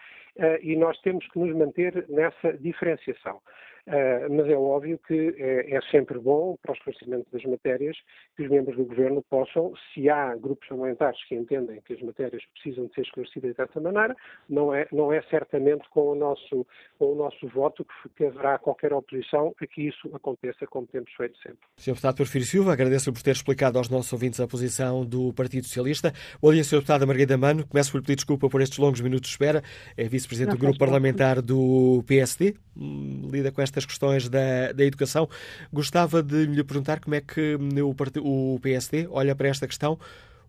[0.62, 3.40] e nós temos que nos manter nessa diferenciação.
[3.88, 7.96] Uh, mas é óbvio que é, é, sempre bom para o esclarecimento das matérias
[8.36, 12.42] que os membros do Governo possam, se há grupos parlamentares que entendem que as matérias
[12.54, 14.16] precisam de ser esclarecidas dessa maneira,
[14.50, 16.66] não é, não é certamente com o nosso,
[16.98, 21.12] com o nosso voto que, que haverá qualquer oposição a que isso aconteça como temos
[21.14, 21.60] feito sempre.
[21.78, 21.92] Sr.
[21.92, 26.12] Deputado Porfírio Silva, agradeço por ter explicado aos nossos ouvintes a posição do Partido Socialista.
[26.42, 26.78] Bom dia, Sr.
[26.78, 27.68] Deputada Margarida Mano.
[27.68, 29.62] Começo por pedir desculpa por estes longos minutos de espera.
[29.96, 32.56] É vice-presidente do Grupo Parlamentar do PSD.
[32.76, 35.28] Hum, lida com esta estas questões da, da educação.
[35.72, 40.00] Gostava de lhe perguntar como é que o, o PSD olha para esta questão.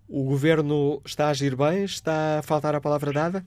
[0.08, 1.84] O governo está a agir bem?
[1.84, 3.44] Está a faltar a palavra dada?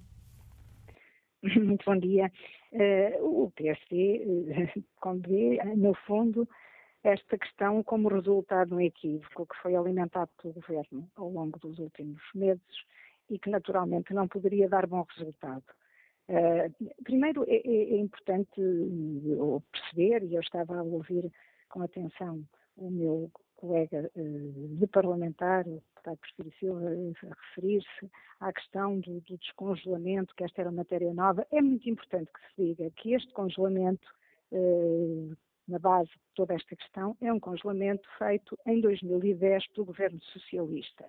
[1.41, 2.29] Muito bom dia.
[2.71, 6.47] Uh, o PSD, uh, vê, no fundo,
[7.03, 11.79] esta questão como resultado de um equívoco que foi alimentado pelo governo ao longo dos
[11.79, 12.61] últimos meses
[13.29, 15.63] e que naturalmente não poderia dar bom resultado.
[16.29, 21.31] Uh, primeiro, é, é, é, importante eh, perceber, e eu estava a ouvir
[21.69, 22.45] com atenção
[22.77, 26.89] o meu colega uh, de parlamentar, o deputado Porfírio Silva,
[27.47, 31.47] referir-se à questão do, do, descongelamento, que esta era matéria nova.
[31.51, 34.07] É muito importante que se diga que este congelamento,
[35.67, 41.05] na base de toda esta questão, é um congelamento feito em 2010 pelo governo socialista.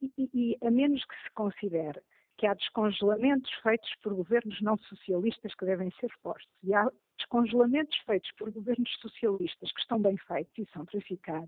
[0.00, 2.00] E, e, a menos que se considere
[2.36, 6.52] que há descongelamentos feitos por governos não socialistas que devem ser postos.
[6.62, 11.44] E há descongelamentos feitos por governos socialistas que estão bem feitos e são para ficar.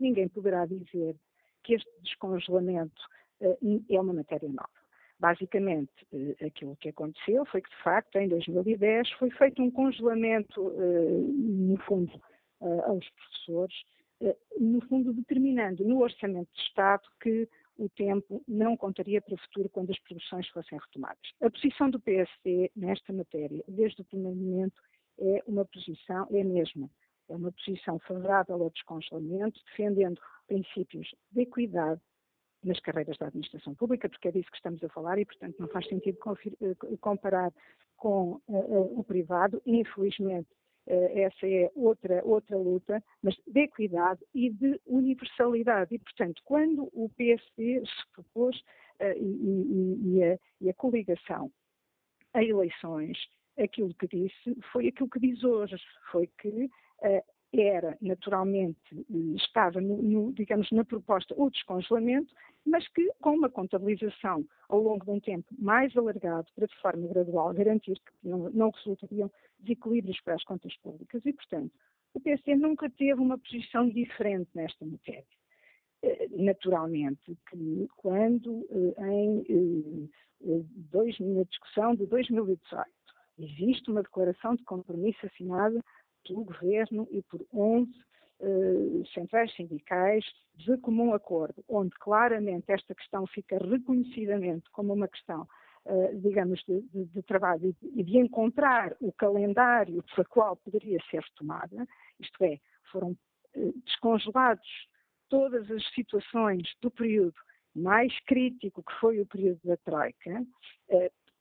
[0.00, 1.16] Ninguém poderá dizer
[1.62, 3.00] que este descongelamento
[3.40, 4.68] uh, é uma matéria nova.
[5.18, 10.60] Basicamente, uh, aquilo que aconteceu foi que, de facto, em 2010 foi feito um congelamento,
[10.60, 12.12] uh, no fundo,
[12.86, 13.74] aos professores,
[14.60, 17.48] no fundo determinando no Orçamento de Estado que
[17.78, 21.32] o tempo não contaria para o futuro quando as produções fossem retomadas.
[21.40, 24.80] A posição do PSD nesta matéria, desde o primeiro momento,
[25.18, 26.90] é uma posição, é a mesma.
[27.28, 32.00] É uma posição favorável ao descongelamento, defendendo princípios de equidade,
[32.64, 35.68] nas carreiras da administração pública, porque é disso que estamos a falar e, portanto, não
[35.68, 36.18] faz sentido
[37.00, 37.52] comparar
[37.96, 39.60] com uh, o privado.
[39.66, 45.94] Infelizmente, uh, essa é outra, outra luta, mas de equidade e de universalidade.
[45.94, 48.56] E, portanto, quando o PSD se propôs
[49.00, 51.50] uh, e, e, e, a, e a coligação
[52.34, 53.18] a eleições,
[53.58, 55.76] aquilo que disse foi aquilo que diz hoje,
[56.10, 57.22] foi que uh,
[57.52, 58.78] era naturalmente,
[59.36, 62.32] estava no, no, digamos, na proposta o descongelamento,
[62.64, 67.06] mas que com uma contabilização ao longo de um tempo mais alargado, para de forma
[67.08, 71.20] gradual garantir que não, não resultariam desequilíbrios para as contas públicas.
[71.24, 71.72] E, portanto,
[72.14, 75.24] o PSD nunca teve uma posição diferente nesta matéria.
[76.02, 80.10] Eh, naturalmente, que quando eh, em
[80.90, 82.90] dois, na discussão de 2018
[83.38, 85.82] existe uma declaração de compromisso assinada
[86.26, 87.90] pelo Governo e por 11
[88.40, 95.46] uh, centrais sindicais de comum acordo, onde claramente esta questão fica reconhecidamente como uma questão,
[95.86, 101.20] uh, digamos, de, de, de trabalho e de, encontrar o calendário pela qual poderia ser
[101.20, 101.86] retomada,
[102.20, 102.58] isto é,
[102.90, 103.16] foram
[103.56, 104.68] uh, descongelados
[105.28, 107.36] todas as situações do período
[107.74, 110.44] mais crítico, que foi o período da Troika,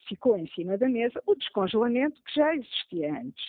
[0.07, 3.43] ficou em cima da mesa o descongelamento que já existia antes.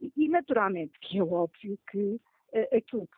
[0.00, 3.08] E, naturalmente, que é óbvio que uh, aquilo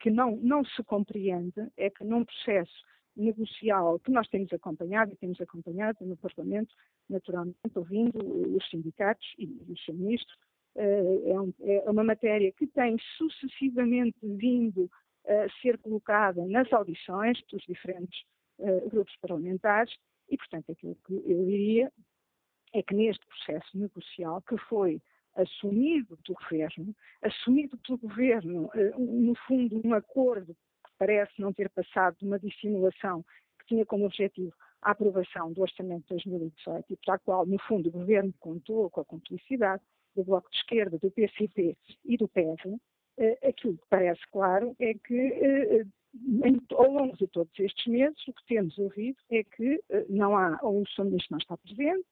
[0.00, 2.84] que não, não se compreende é que num processo
[3.16, 6.74] negocial que nós temos acompanhado e temos acompanhado no Parlamento,
[7.08, 8.18] naturalmente, ouvindo
[8.56, 10.34] os sindicatos e o seu ministro,
[10.76, 14.90] uh, é, é, uma matéria que tem sucessivamente vindo
[15.26, 18.22] a ser colocada nas audições dos diferentes
[18.58, 19.94] uh, grupos parlamentares
[20.28, 21.92] e, portanto, aquilo que eu diria
[22.72, 25.00] é que neste processo negocial que foi
[25.38, 31.70] assumido pelo governo, assumido pelo governo, eh, no fundo, um acordo que parece não ter
[31.70, 33.24] passado de uma dissimulação
[33.60, 37.58] que tinha como objetivo a aprovação do Orçamento de 2018 e para a qual, no
[37.60, 39.82] fundo, o governo contou com a cumplicidade
[40.14, 42.78] do Bloco de Esquerda, do PCP e do PEV,
[43.18, 45.86] eh, aquilo que parece claro é que eh,
[46.72, 50.82] ao longo de todos estes meses, o que temos ouvido é que não há, ou
[50.82, 51.04] o Sr.
[51.04, 52.06] Ministro não está presente,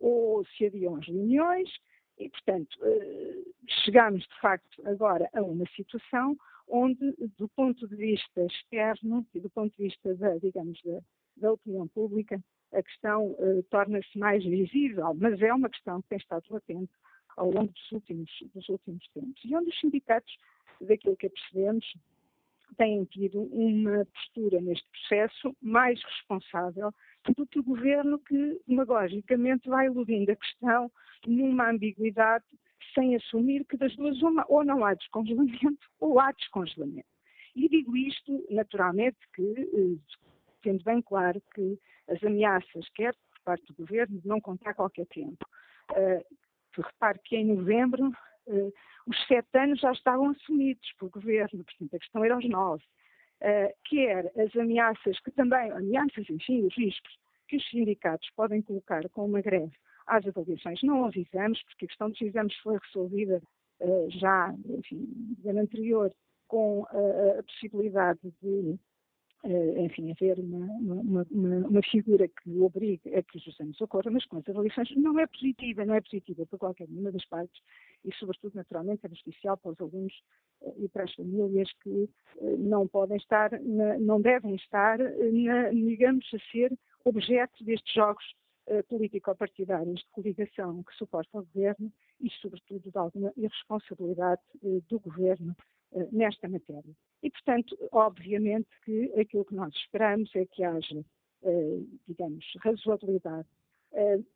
[0.00, 1.70] ou se haviam as reuniões,
[2.18, 3.44] e, portanto, eh,
[3.84, 6.36] chegamos de facto agora a uma situação
[6.68, 11.00] onde, do ponto de vista externo e do ponto de vista da, digamos, da,
[11.36, 12.42] da opinião pública,
[12.72, 16.92] a questão uh, torna-se mais visível, mas é uma questão que tem estado latente
[17.36, 19.40] ao longo dos últimos, dos últimos tempos.
[19.44, 20.36] E onde os sindicatos,
[20.80, 21.84] daquilo que percebemos,
[22.76, 26.92] têm tido uma postura neste processo mais responsável
[27.36, 30.90] do que o governo que, demagogicamente, vai iludindo a questão
[31.26, 32.44] numa ambiguidade
[32.94, 37.08] sem assumir que das duas uma, ou não há descongelamento ou há descongelamento.
[37.54, 40.16] E digo isto, naturalmente, que, eh,
[40.62, 45.46] tendo bem claro que as ameaças, quer por parte do governo, não contar qualquer tempo,
[45.92, 48.12] uh, repare que em novembro
[49.06, 52.82] os sete anos já estavam assumidos pelo governo, portanto a questão era os nove.
[53.42, 59.06] Uh, quer as ameaças que também, ameaças, enfim, os riscos que os sindicatos podem colocar
[59.10, 59.72] com uma greve
[60.06, 60.82] às avaliações.
[60.82, 63.42] Não os exames, porque a questão dos exames foi resolvida
[63.80, 66.14] uh, já, enfim, no ano anterior,
[66.48, 68.78] com uh, a possibilidade de,
[69.84, 74.24] enfim, haver uma, uma, uma, uma, figura que obrigue a que os exames ocorram, mas
[74.24, 77.60] com as avaliações não é positiva, não é positiva para qualquer uma das partes
[78.04, 80.12] e, sobretudo, naturalmente, é prejudicial para os alunos
[80.76, 82.08] e para as famílias que
[82.58, 88.24] não podem estar, não devem estar, na, digamos, a ser objeto destes jogos
[88.88, 94.42] político-partidários de coligação que suporta o governo e, sobretudo, de alguma irresponsabilidade
[94.88, 95.54] do governo
[96.10, 96.94] nesta matéria.
[97.22, 101.04] E, portanto, obviamente que aquilo que nós esperamos é que haja,
[102.08, 103.48] digamos, razoabilidade.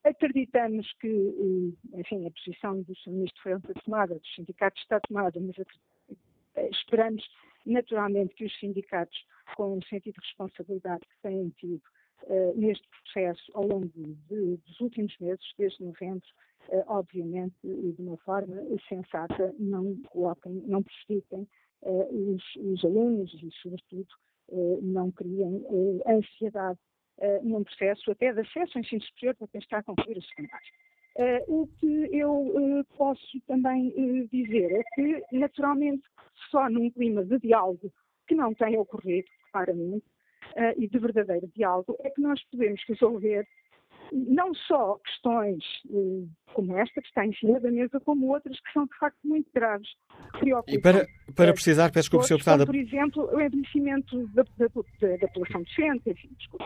[0.04, 3.11] Acreditamos que, enfim, a posição do Sr.
[3.11, 5.56] Ministro foi tomada, dos sindicatos está tomada, mas
[6.70, 7.24] esperamos
[7.66, 9.18] naturalmente que os sindicatos,
[9.56, 11.82] com o sentido de responsabilidade que têm tido,
[12.24, 16.26] uh, neste processo ao longo de, dos últimos meses, desde novembro,
[16.68, 18.56] uh, obviamente, e de uma forma
[18.88, 21.46] sensata, não coloquem, não prejudiquem
[21.82, 24.09] uh, os, os, alunos e, sobretudo,
[24.80, 25.62] não criem
[26.06, 26.78] ansiedade
[27.43, 30.69] num processo até de acesso ao ensino superior para quem está a concluir o secundário.
[31.19, 36.05] Uh, o que eu uh, posso também uh, dizer é que, naturalmente,
[36.49, 37.93] só num clima de diálogo
[38.28, 40.05] que não tem ocorrido, claramente,
[40.77, 43.47] e de verdadeiro diálogo é que nós podemos resolver
[44.12, 48.72] não só questões eh, como esta, que está em cima da mesa, como outras que
[48.72, 49.89] são de facto muito graves.
[50.66, 52.35] E para, para precisar, peço desculpa, Sr.
[52.35, 52.66] Deputada.
[52.66, 56.64] Por exemplo, o envelhecimento da, da, da, da população docente, enfim, desculpa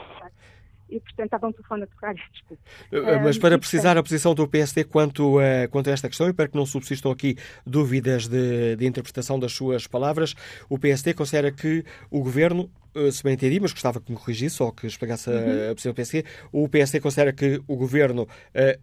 [0.92, 2.62] e, portanto, estava um telefone a tocar, desculpe.
[2.92, 6.32] Eh, mas para precisar a posição do PSD quanto a, quanto a esta questão e
[6.32, 7.36] para que não subsistam aqui
[7.66, 10.34] dúvidas de, de interpretação das suas palavras,
[10.68, 14.62] o PSD considera que o Governo eh, se bem entendi, mas gostava que me corrigisse
[14.62, 15.70] ou que explicasse uhum.
[15.70, 16.24] a posição do PSD.
[16.52, 18.28] O PSD considera que o Governo uh,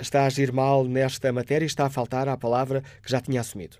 [0.01, 3.39] está a agir mal nesta matéria e está a faltar à palavra que já tinha
[3.39, 3.77] assumido.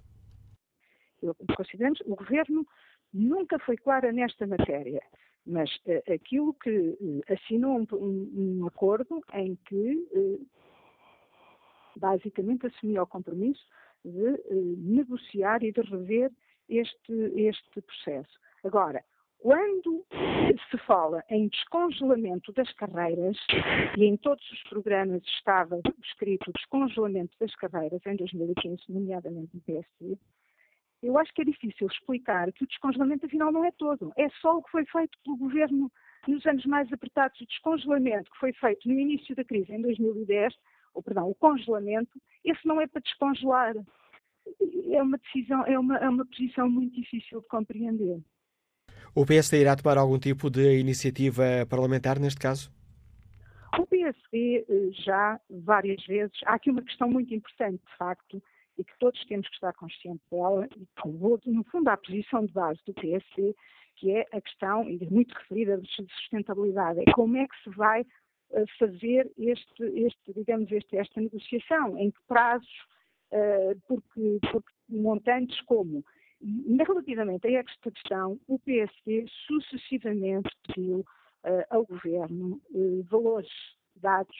[1.22, 2.66] Eu, consideramos, o Governo
[3.14, 5.02] nunca foi clara nesta matéria.
[5.46, 10.48] Mas uh, aquilo que uh, assinou um, um, acordo em que uh,
[11.96, 13.66] basicamente assumiu o compromisso
[14.04, 14.38] de
[14.78, 16.32] negociar e de rever
[16.70, 18.40] este, este processo.
[18.64, 19.04] Agora,
[19.40, 20.06] quando
[20.70, 23.38] se fala em descongelamento das carreiras,
[23.98, 30.18] e em todos os programas estava escrito descongelamento das carreiras em 2015, nomeadamente no PSD,
[31.02, 34.12] eu acho que é difícil explicar que o descongelamento afinal não é todo.
[34.18, 35.92] É só o que foi feito pelo governo
[36.28, 37.40] nos anos mais apertados.
[37.40, 40.54] O descongelamento que foi feito no início da crise, em 2010,
[40.94, 43.76] ou perdão, o congelamento, esse não é para descongelar.
[44.92, 48.22] É uma decisão, é uma, é uma posição muito difícil de compreender.
[49.16, 52.72] O PSD irá tomar algum tipo de iniciativa parlamentar neste caso?
[53.78, 56.36] O PSD eh, já várias vezes.
[56.46, 58.42] Há aqui uma questão muito importante, de facto,
[58.80, 62.54] e que todos temos que estar conscientes dela, e que no fundo, à posição de
[62.54, 63.54] base do PSD,
[63.98, 67.02] que é a questão, e muito referida, de sustentabilidade.
[67.02, 72.10] É como é que se vai uh, fazer este, este, digamos, este, esta negociação, em
[72.10, 72.70] que prazos,
[73.34, 76.04] uh, porque, porque montantes como.
[76.42, 82.62] Relativamente a esta questão, o PSD sucessivamente pediu uh, ao Governo
[83.10, 83.52] valores
[83.98, 84.38] dados,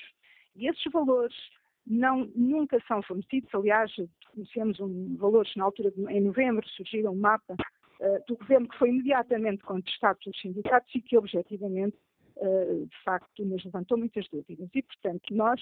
[0.56, 1.36] e esses valores
[1.86, 3.54] não, nunca são fornecidos.
[3.54, 3.92] Aliás,
[4.34, 8.78] conhecemos um, valores na altura, de, em novembro, surgiu um mapa uh, do governo que
[8.78, 11.98] foi imediatamente contestado pelos sindicatos e que, objetivamente,
[12.38, 14.70] uh, de facto, nos levantou muitas dúvidas.
[14.74, 15.62] E, portanto, nós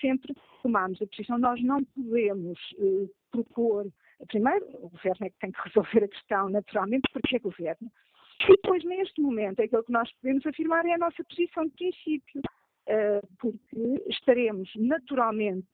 [0.00, 3.86] sempre tomámos a posição, nós não podemos uh, propor.
[4.28, 7.90] Primeiro, o governo é que tem que resolver a questão, naturalmente, porque é governo.
[8.42, 12.42] E depois, neste momento, aquilo que nós podemos afirmar é a nossa posição de princípio.
[12.88, 15.66] Eh, porque estaremos naturalmente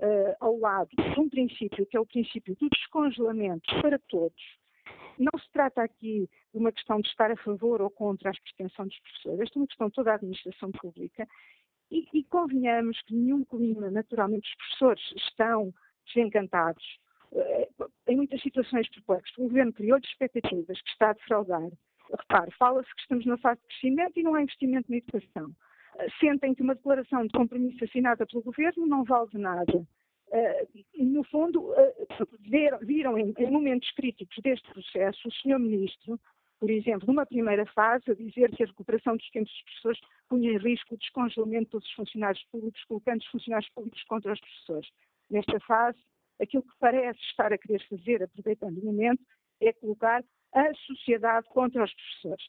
[0.00, 4.58] uh, ao lado de um princípio, que é o princípio do descongelamento para todos.
[5.18, 8.86] Não se trata aqui de uma questão de estar a favor ou contra a extensão
[8.86, 11.26] dos professores, esta é uma questão toda a administração pública
[11.90, 15.72] e, e convenhamos que nenhum clima, naturalmente, os professores estão
[16.06, 16.84] desencantados,
[17.32, 19.38] uh, em muitas situações perplexos.
[19.38, 21.70] O governo criou expectativas que está a defraudar.
[22.10, 25.54] Repare, fala-se que estamos na fase de crescimento e não há investimento na educação
[26.20, 29.86] sentem que uma declaração de compromisso assinada pelo governo não vale de nada.
[30.28, 35.58] Uh, no fundo, uh, viram, em, momentos críticos deste processo o Sr.
[35.58, 36.20] Ministro,
[36.60, 40.58] por exemplo, numa primeira fase, dizer que a recuperação dos tempos dos professores punha em
[40.58, 44.88] risco o descongelamento dos funcionários públicos, colocando os funcionários públicos contra os professores.
[45.30, 45.98] Nesta fase,
[46.40, 49.22] aquilo que parece estar a querer fazer, aproveitando o momento,
[49.60, 52.44] é colocar a sociedade contra os professores.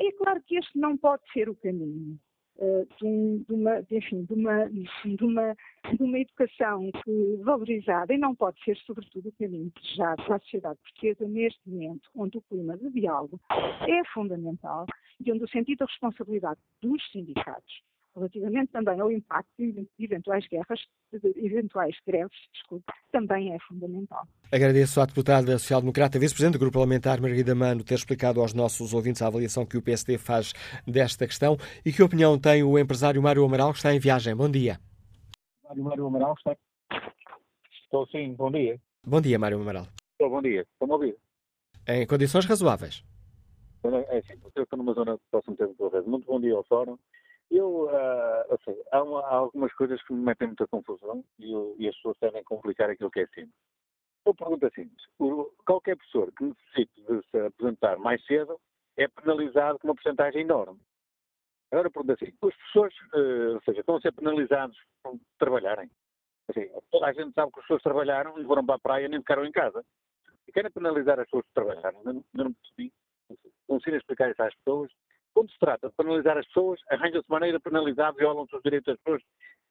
[0.00, 2.18] É claro que este não pode ser o caminho.
[2.60, 5.56] Eh, de, uma, enfim, de, uma, de, uma,
[5.96, 10.40] de uma educação que, valorizada e não pode ser, sobretudo, o caminho desejado para a
[10.40, 14.84] sociedade portuguesa neste momento, onde o clima de diálogo é fundamental
[15.24, 17.82] e onde o sentido da responsabilidade dos sindicatos
[18.14, 20.80] relativamente também ao impacto de eventuais guerras,
[21.12, 24.26] de eventuais greves, desculpe, também é fundamental.
[24.52, 29.22] Agradeço à deputada social-democrata, vice-presidente do Grupo Parlamentar, Margarida Mano, ter explicado aos nossos ouvintes
[29.22, 30.52] a avaliação que o PSD faz
[30.86, 34.34] desta questão e que opinião tem o empresário Mário Amaral, que está em viagem.
[34.34, 34.78] Bom dia.
[35.64, 36.56] Mário, Mário Amaral está...
[37.84, 38.80] Estou sim, bom dia.
[39.06, 39.86] Bom dia, Mário Amaral.
[40.12, 40.62] Estou, bom dia.
[40.62, 41.16] Estão-me a ouvir?
[41.88, 43.02] Em condições razoáveis.
[43.82, 45.68] É, é sim, eu estou numa zona que posso meter
[46.06, 46.98] Muito bom dia ao fórum.
[47.50, 51.74] Eu, uh, assim, há, uma, há, algumas coisas que me metem muita confusão e, eu,
[51.78, 53.54] e as pessoas devem complicar aquilo que é simples.
[54.24, 54.88] Eu pergunto assim,
[55.64, 58.60] qualquer professor que necessite de se apresentar mais cedo
[58.96, 60.78] é penalizado com uma porcentagem enorme.
[61.72, 65.90] Agora eu pergunto assim, os professores, uh, ou seja, estão a ser penalizados por trabalharem.
[66.48, 69.20] Assim, toda a gente sabe que os professores trabalharam e foram para a praia nem
[69.20, 69.84] ficaram em casa.
[70.46, 72.02] E querem penalizar as pessoas que trabalharam.
[72.04, 72.92] Não, não percebi.
[73.66, 74.90] Consigo explicar isso às pessoas
[75.34, 79.02] quando se trata de penalizar as pessoas, arranja-se maneira de penalizar, violam-se os direitos das
[79.02, 79.22] pessoas,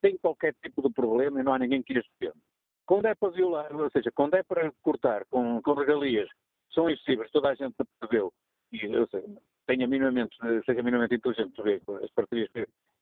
[0.02, 2.40] sem qualquer tipo de problema e não há ninguém que as defenda.
[2.86, 6.30] Quando é para violar, ou seja, quando é para cortar com, com regalias,
[6.74, 8.34] são excessivas, toda a gente percebeu,
[8.72, 9.28] e ou seja,
[9.68, 12.50] tenha minimamente, seja minimamente inteligente ver as parcerias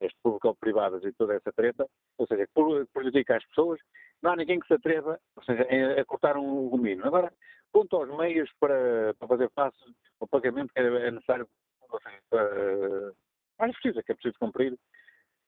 [0.01, 2.47] as público-privadas e toda essa treta, ou seja,
[2.93, 3.79] prejudica as pessoas,
[4.21, 5.65] não há ninguém que se atreva ou seja,
[5.99, 7.05] a, cortar um gomino.
[7.05, 7.31] Agora,
[7.71, 9.77] quanto aos meios para, para fazer face
[10.19, 11.47] ao pagamento que é necessário
[11.89, 13.14] seja, para,
[13.59, 14.77] a justiça que é preciso cumprir,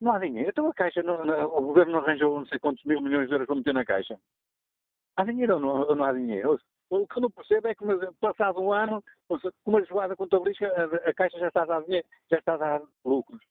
[0.01, 0.49] não há dinheiro.
[0.49, 3.33] Então a Caixa, não, não, o Governo não arranjou não sei quantos mil milhões de
[3.33, 4.19] euros para meter na Caixa.
[5.15, 6.59] Há dinheiro ou não, não há dinheiro?
[6.89, 7.85] O que eu não percebo é que,
[8.19, 12.07] passado um ano, com uma jogada contabilística, a, a Caixa já está a dar dinheiro,
[12.31, 13.41] já está a dar lucros.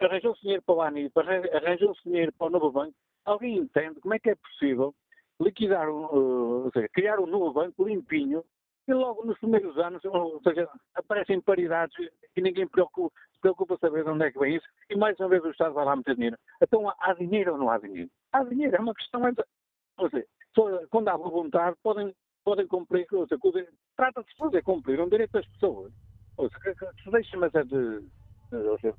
[0.00, 2.94] Arranjou-se dinheiro para o ANIP, arranjou-se dinheiro para o novo banco.
[3.24, 4.94] Alguém entende como é que é possível
[5.40, 8.44] liquidar, um, uh, ou seja, criar um novo banco limpinho
[8.88, 11.94] e logo nos primeiros anos, ou seja, aparecem paridades
[12.34, 15.28] e ninguém preocupa, se preocupa saber de onde é que vem isso e mais uma
[15.28, 16.38] vez o Estado vai lá meter dinheiro.
[16.62, 18.10] Então há dinheiro ou não há dinheiro?
[18.32, 19.22] Há dinheiro, é uma questão.
[19.98, 20.26] Ou seja,
[20.90, 23.06] quando há vontade, podem, podem cumprir.
[23.96, 25.92] Trata-se de fazer cumprir um direito das pessoas.
[26.36, 28.02] Ou seja, se deixa-me até de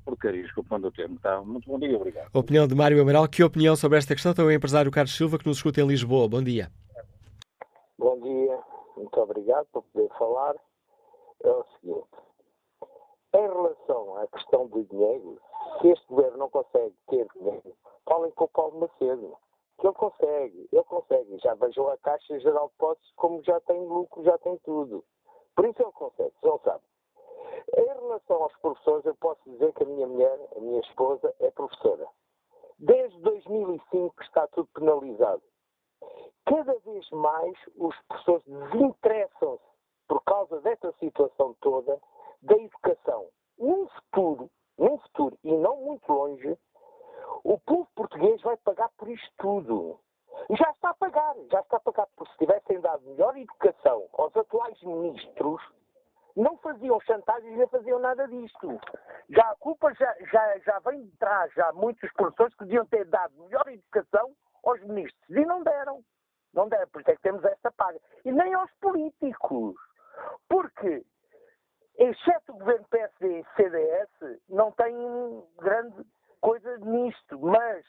[0.04, 1.18] porcaria, desculpa o termo.
[1.18, 1.42] Tá?
[1.42, 2.28] Muito bom dia, obrigado.
[2.32, 3.26] Opinião de Mário Amaral.
[3.26, 6.28] Que opinião sobre esta questão tem o empresário Carlos Silva, que nos escuta em Lisboa.
[6.28, 6.70] Bom dia.
[8.00, 8.58] Bom dia,
[8.96, 10.56] muito obrigado por poder falar.
[11.44, 12.08] É o seguinte,
[13.34, 15.38] em relação à questão do dinheiro,
[15.78, 19.36] se este governo não consegue ter dinheiro, falem com o Paulo Macedo.
[19.76, 21.38] Que ele consegue, ele consegue.
[21.40, 25.04] Já vejam a Caixa Geral de Depósitos como já tem lucro, já tem tudo.
[25.54, 26.82] Por isso ele consegue, não sabe.
[27.76, 31.50] Em relação aos professores, eu posso dizer que a minha mulher, a minha esposa, é
[31.50, 32.08] professora.
[32.78, 35.42] Desde 2005 está tudo penalizado.
[36.46, 39.64] Cada vez mais os professores desinteressam-se,
[40.08, 42.00] por causa desta situação toda,
[42.42, 43.28] da educação.
[43.58, 46.58] Num futuro, num futuro, e não muito longe,
[47.44, 50.00] o povo português vai pagar por isto tudo.
[50.48, 54.08] E já está a pagar, já está a pagar, porque se tivessem dado melhor educação
[54.14, 55.62] aos atuais ministros,
[56.36, 58.80] não faziam chantagens nem faziam nada disto.
[59.28, 63.04] Já a culpa já, já, já vem de trás, já muitos professores que deviam ter
[63.06, 64.34] dado melhor educação
[64.64, 66.02] aos ministros e não deram.
[66.52, 68.00] Não deram, por isso é que temos esta paga.
[68.24, 69.74] E nem aos políticos.
[70.48, 71.04] Porque,
[71.98, 74.94] exceto o governo PSD e CDS, não tem
[75.60, 76.04] grande
[76.40, 77.84] coisa nisto, mas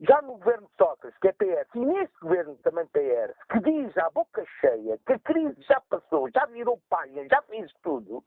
[0.00, 3.96] já no governo de Sócrates, que é PS, e neste governo também PS, que diz
[3.98, 8.24] à boca cheia que a crise já passou, já virou palha, já fez tudo,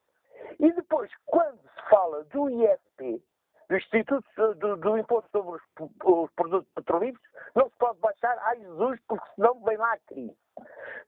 [0.60, 3.24] e depois, quando se fala do ISP,
[3.70, 4.26] do Instituto
[4.56, 9.26] do, do Imposto sobre os, os, Produtos Petrolíferos, não se pode baixar, ai Jesus, porque
[9.36, 10.38] senão vem lá a crise.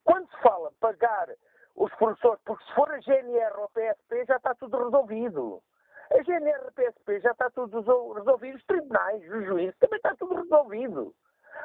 [0.03, 1.29] Quando se fala pagar
[1.75, 5.61] os professores, porque se for a GNR ou a PSP, já está tudo resolvido.
[6.11, 7.81] A GNR PSP já está tudo
[8.13, 11.13] resolvido, os tribunais, os juízes, também está tudo resolvido.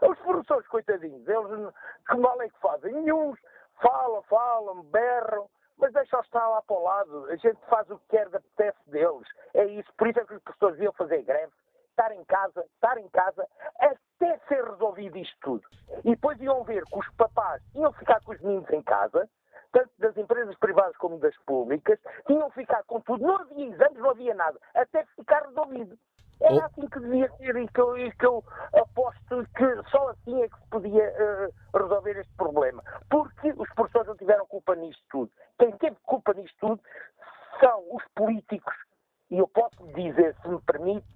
[0.03, 1.75] Os professores, coitadinhos, eles
[2.09, 2.93] que mal é que fazem?
[2.93, 3.35] Nenhum
[3.81, 5.49] falam, falam, berram,
[5.81, 7.27] mas deixa-os estar lá para o lado.
[7.27, 9.27] A gente faz o que quer da apetece deles.
[9.55, 9.91] É isso.
[9.97, 11.53] Por isso é que os professores iam fazer greve,
[11.91, 13.47] estar em casa, estar em casa,
[13.79, 15.65] até ser resolvido isto tudo.
[16.05, 19.29] E depois iam ver que os papás iam ficar com os meninos em casa,
[19.73, 23.27] tanto das empresas privadas como das públicas, tinham ficado com tudo.
[23.27, 25.99] Não havia exames, não havia nada, até ficar resolvido.
[26.41, 26.65] Era oh.
[26.65, 30.49] assim que devia ser e que, eu, e que eu aposto que só assim é
[30.49, 32.83] que se podia uh, resolver este problema.
[33.11, 35.31] Porque os professores não tiveram culpa nisto tudo.
[35.59, 36.81] Quem teve culpa nisto tudo
[37.61, 38.75] são os políticos.
[39.31, 41.07] E eu posso dizer, se me permite,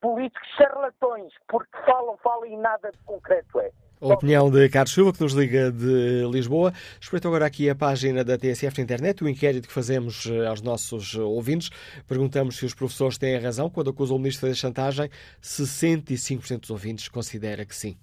[0.00, 3.72] políticos charlatões, porque falam, falam e nada de concreto é.
[4.02, 6.72] A opinião de Carlos Silva, que nos liga de Lisboa.
[6.98, 10.62] Espreito agora aqui a página da TSF na internet, o inquérito que fazemos eh, aos
[10.62, 11.68] nossos ouvintes.
[12.08, 15.10] Perguntamos se os professores têm razão quando acusam o ministro da chantagem.
[15.42, 17.94] 65% dos ouvintes considera que sim.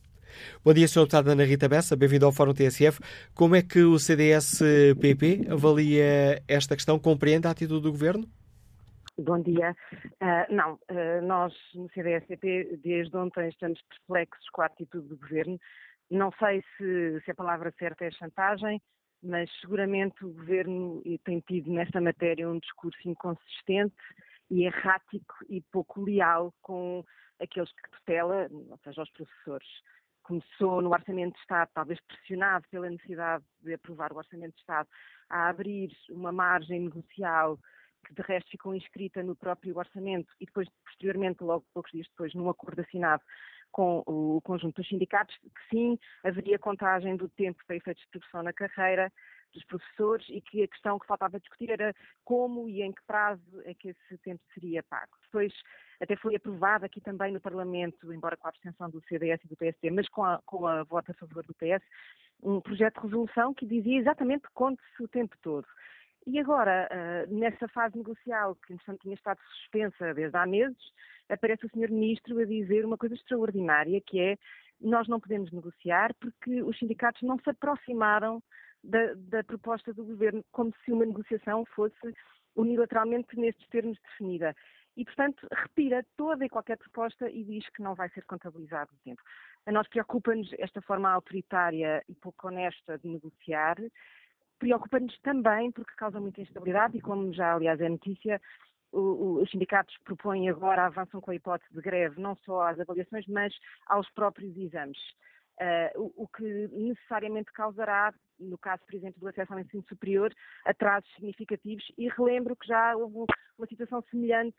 [0.64, 1.00] Bom dia, Sr.
[1.00, 3.00] Deputado Ana Rita Bessa, bem-vindo ao Fórum TSF.
[3.34, 7.00] Como é que o CDS-PP avalia esta questão?
[7.00, 8.28] Compreende a atitude do Governo?
[9.18, 9.76] Bom dia.
[10.22, 15.60] Uh, não, uh, nós no CDS-PP desde ontem estamos perplexos com a atitude do Governo.
[16.10, 18.82] Não sei se, se a palavra certa é chantagem,
[19.22, 23.96] mas seguramente o Governo tem tido nesta matéria um discurso inconsistente
[24.50, 27.04] e errático e pouco leal com
[27.40, 29.68] aqueles que tutela, ou seja, os professores.
[30.24, 34.88] Começou no Orçamento de Estado, talvez pressionado pela necessidade de aprovar o Orçamento de Estado,
[35.30, 37.60] a abrir uma margem negocial
[38.06, 42.34] que de resto ficou inscrita no próprio orçamento e depois, posteriormente, logo poucos dias depois,
[42.34, 43.22] num acordo assinado
[43.72, 48.44] com o conjunto dos sindicatos, que sim, haveria contagem do tempo para efeitos de produção
[48.44, 49.12] na carreira
[49.54, 51.94] dos professores e que a questão que faltava discutir era
[52.24, 55.18] como e em que prazo é que esse tempo seria pago.
[55.24, 55.54] Depois
[56.00, 59.58] até foi aprovado aqui também no Parlamento, embora com a abstenção do CDS e do
[59.58, 61.84] PSD, mas com a, com a voto a favor do PS,
[62.42, 65.68] um projeto de resolução que dizia exatamente conte-se o tempo todo.
[66.28, 70.78] E agora, uh, nessa fase negocial, que tinha estado suspensa desde há meses,
[71.30, 71.92] aparece o Sr.
[71.92, 74.38] Ministro a dizer uma coisa extraordinária, que é
[74.80, 78.42] nós não podemos negociar porque os sindicatos não se aproximaram
[78.84, 82.14] da, da proposta do Governo, como se uma negociação fosse
[82.56, 84.56] unilateralmente nestes termos definida.
[84.98, 89.04] E, portanto, retira toda e qualquer proposta e diz que não vai ser contabilizado o
[89.04, 89.22] tempo.
[89.66, 93.78] A nós preocupa-nos esta forma autoritária e pouco honesta de negociar.
[94.60, 98.42] Preocupa-nos também porque causa muita instabilidade e, como já, aliás, é notícia,
[98.92, 103.54] os sindicatos propõem agora, avançam com a hipótese de greve, não só às avaliações, mas
[103.88, 104.98] aos próprios exames.
[105.62, 110.34] Uh, o, o, que necessariamente causará, no caso, por exemplo, do acesso ao ensino superior,
[110.66, 111.84] atrasos significativos.
[111.98, 113.26] E relembro que já houve
[113.58, 114.56] uma situação semelhante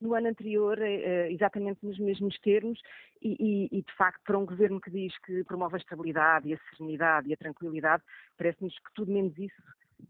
[0.00, 2.80] no ano anterior, eh, eh, exatamente nos mesmos termos,
[3.22, 6.54] e, e, e, de facto, para um governo que diz que promove a estabilidade e
[6.54, 8.02] a serenidade e a tranquilidade,
[8.36, 9.62] parece-nos que tudo menos isso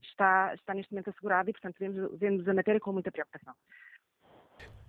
[0.02, 3.54] está, está neste momento assegurado e, portanto, vemos, vemos a matéria com muita preocupação.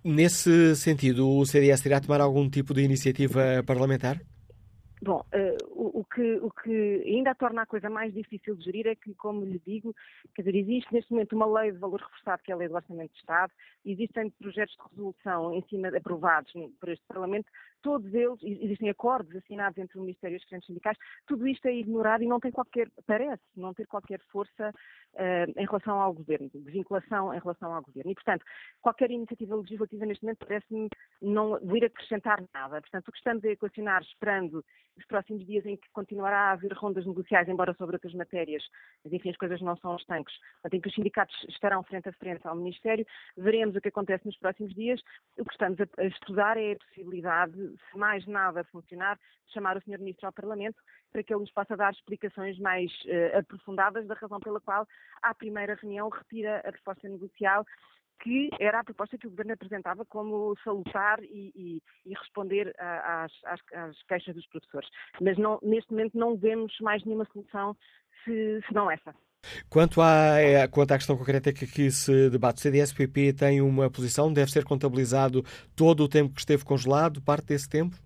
[0.04, 4.20] Nesse sentido, o CDS irá tomar algum tipo de iniciativa parlamentar?
[5.02, 8.94] Bom, uh, o, que, o que ainda torna a coisa mais difícil de gerir é
[8.94, 9.94] que, como lhe digo,
[10.34, 12.74] quer dizer, existe neste momento uma lei de valor reforçado, que é a lei do
[12.74, 13.52] Orçamento de Estado,
[13.84, 17.50] existem projetos de resolução em cima aprovados por este Parlamento,
[17.82, 21.74] todos eles, existem acordos assinados entre o Ministério e os diferentes sindicais, tudo isto é
[21.74, 24.70] ignorado e não tem qualquer, parece, não ter qualquer força
[25.14, 28.10] uh, em relação ao Governo, de vinculação em relação ao Governo.
[28.10, 28.44] E, portanto,
[28.80, 30.88] qualquer iniciativa legislativa neste momento parece-me
[31.20, 32.80] não vir acrescentar nada.
[32.80, 34.64] Portanto, o que estamos a equacionar, esperando
[34.96, 38.62] os próximos dias em que continuará a haver rondas negociais, embora sobre outras matérias,
[39.04, 40.34] mas enfim, as coisas não são estanques,
[40.72, 43.06] em que os sindicatos estarão frente a frente ao Ministério,
[43.36, 45.00] veremos o que acontece nos próximos dias.
[45.38, 47.54] O que estamos a, estudar é a possibilidade
[47.90, 49.18] se mais nada funcionar,
[49.52, 49.98] chamar o Sr.
[49.98, 50.80] Ministro ao Parlamento
[51.12, 54.86] para que ele nos possa dar explicações mais uh, aprofundadas da razão pela qual,
[55.22, 57.64] à primeira reunião, retira a proposta negocial
[58.20, 63.32] que era a proposta que o Governo apresentava como salutar e, e, e responder às,
[63.44, 64.88] às, às, queixas dos professores.
[65.20, 67.76] Mas não, neste momento não vemos mais nenhuma solução
[68.24, 69.14] se, se não essa.
[69.68, 73.90] Quanto à, é, quanto à questão concreta que aqui se debate, o CDS-PP tem uma
[73.90, 75.44] posição, deve ser contabilizado
[75.76, 77.96] todo o tempo que esteve congelado, parte desse tempo?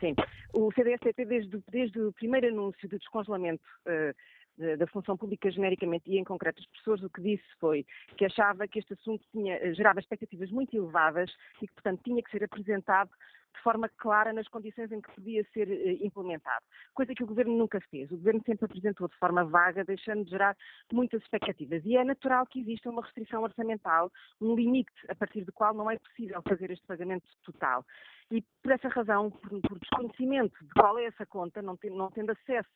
[0.00, 0.14] Sim.
[0.52, 4.14] O CDS-PP, desde, desde o primeiro anúncio de descongelamento uh,
[4.56, 8.68] da função pública genericamente e em concreto as pessoas, o que disse foi que achava
[8.68, 11.30] que este assunto tinha, eh, gerava expectativas muito elevadas
[11.60, 13.10] e que, portanto, tinha que ser apresentado
[13.54, 16.64] de forma clara nas condições em que podia ser eh, implementado,
[16.94, 18.10] coisa que o Governo nunca fez.
[18.10, 20.56] O Governo sempre apresentou de forma vaga, deixando de gerar
[20.92, 21.84] muitas expectativas.
[21.84, 24.10] E é natural que exista uma restrição orçamental,
[24.40, 27.84] um limite a partir do qual não é possível fazer este pagamento total.
[28.30, 32.32] E por essa razão, por, por desconhecimento de qual é essa conta, não, não tendo
[32.32, 32.70] acesso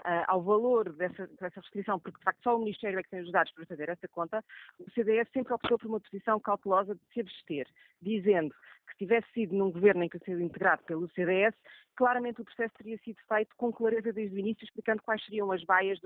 [0.00, 3.20] uh, ao valor dessa, dessa, restrição, porque de facto só o Ministério é que tem
[3.20, 4.44] os dados para fazer essa conta,
[4.78, 7.66] o CDS sempre optou por uma posição cautelosa de se abster,
[8.00, 8.54] dizendo
[8.88, 11.54] que se tivesse sido num governo em que sido integrado pelo CDS,
[11.98, 15.64] claramente o processo teria sido feito com clareza desde o início, explicando quais seriam as
[15.64, 15.98] baias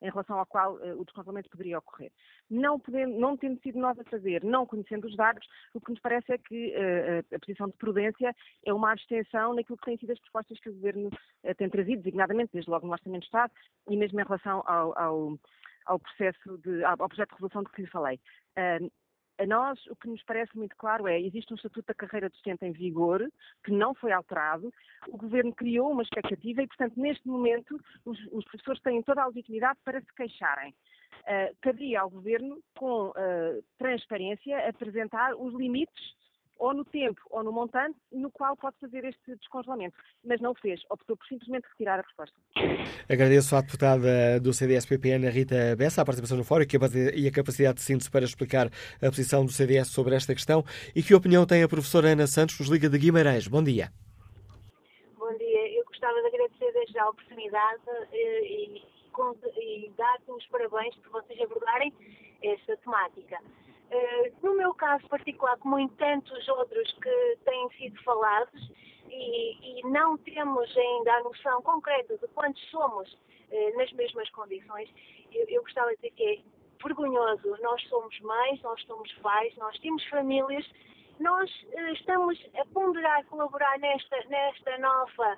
[0.00, 2.12] em relação ao qual uh, o descongelamento poderia ocorrer.
[2.48, 2.80] Não,
[3.18, 5.44] não tendo sido nós a fazer, não conhecendo os dados,
[5.74, 8.34] o que nos parece é que uh, a posição de prudência
[8.64, 12.02] é uma abstenção naquilo que têm sido as propostas que o Governo uh, tem trazido,
[12.02, 13.52] designadamente, desde logo no Orçamento de Estado
[13.88, 15.38] e mesmo em relação ao, ao,
[15.86, 18.20] ao processo de, ao, projeto de resolução de que lhe falei.
[18.56, 18.90] Uh,
[19.40, 22.64] a nós, o que nos parece muito claro é existe um Estatuto da Carreira Docente
[22.64, 23.26] em vigor,
[23.64, 24.70] que não foi alterado,
[25.08, 29.26] o Governo criou uma expectativa e, portanto, neste momento, os, os professores têm toda a
[29.26, 30.74] legitimidade para se queixarem.
[31.22, 36.20] Uh, cabia ao Governo, com uh, transparência, apresentar os limites
[36.60, 39.96] ou no tempo ou no montante no qual pode fazer este descongelamento.
[40.22, 42.36] Mas não o fez, optou por simplesmente retirar a resposta.
[43.08, 46.64] Agradeço à deputada do CDS-PP, Ana Rita Bessa, a participação no fórum
[47.16, 48.66] e a capacidade de síntese para explicar
[49.02, 50.62] a posição do CDS sobre esta questão.
[50.94, 53.48] E que opinião tem a professora Ana Santos, nos Liga de Guimarães?
[53.48, 53.90] Bom dia.
[55.16, 55.78] Bom dia.
[55.78, 57.80] Eu gostava de agradecer desde a oportunidade
[58.12, 61.92] eh, e, e, e dar-te os parabéns por vocês abordarem
[62.42, 63.38] esta temática.
[63.90, 68.70] Uh, no meu caso particular, como em tantos outros que têm sido falados,
[69.08, 74.88] e, e não temos ainda a noção concreta de quantos somos uh, nas mesmas condições,
[75.32, 76.38] eu, eu gostava de dizer que é
[76.80, 77.56] vergonhoso.
[77.60, 80.64] Nós somos mães, nós somos pais, nós temos famílias,
[81.18, 85.36] nós uh, estamos a ponderar, colaborar nesta, nesta nova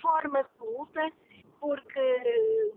[0.00, 1.12] forma de luta,
[1.60, 2.72] porque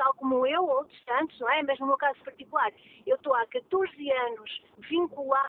[0.00, 1.62] tal como eu, outros tantos, não é?
[1.62, 2.72] Mas no meu caso particular,
[3.06, 5.46] eu estou há 14 anos vinculada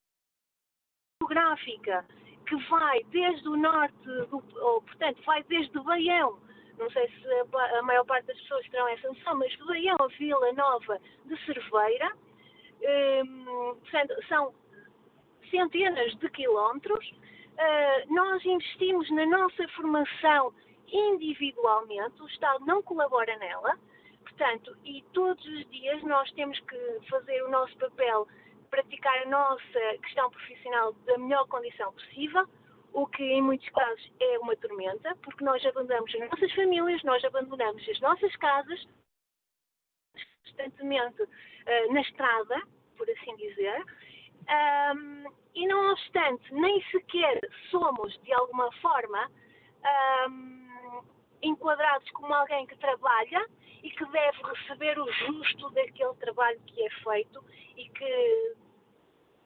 [1.22, 2.06] geográfica,
[2.46, 6.38] que vai desde o norte, do, ou, portanto, vai desde Baião,
[6.78, 10.08] não sei se a, a maior parte das pessoas terão essa noção, mas Baião a
[10.08, 12.12] Vila Nova de Cerveira,
[13.80, 14.54] portanto, são
[15.50, 17.10] centenas de quilómetros.
[17.12, 20.54] Uh, nós investimos na nossa formação
[20.92, 23.78] individualmente, o Estado não colabora nela,
[24.42, 28.28] portanto, e todos os dias nós temos que fazer o nosso papel,
[28.72, 32.48] praticar a nossa questão profissional da melhor condição possível,
[32.92, 37.24] o que em muitos casos é uma tormenta, porque nós abandonamos as nossas famílias, nós
[37.24, 38.88] abandonamos as nossas casas,
[40.44, 42.62] constantemente uh, na estrada,
[42.98, 43.86] por assim dizer,
[44.96, 47.40] um, e não obstante, nem sequer
[47.70, 49.32] somos, de alguma forma,
[50.28, 51.04] um,
[51.44, 53.46] enquadrados como alguém que trabalha
[53.84, 57.44] e que deve receber o justo daquele trabalho que é feito
[57.76, 58.56] e que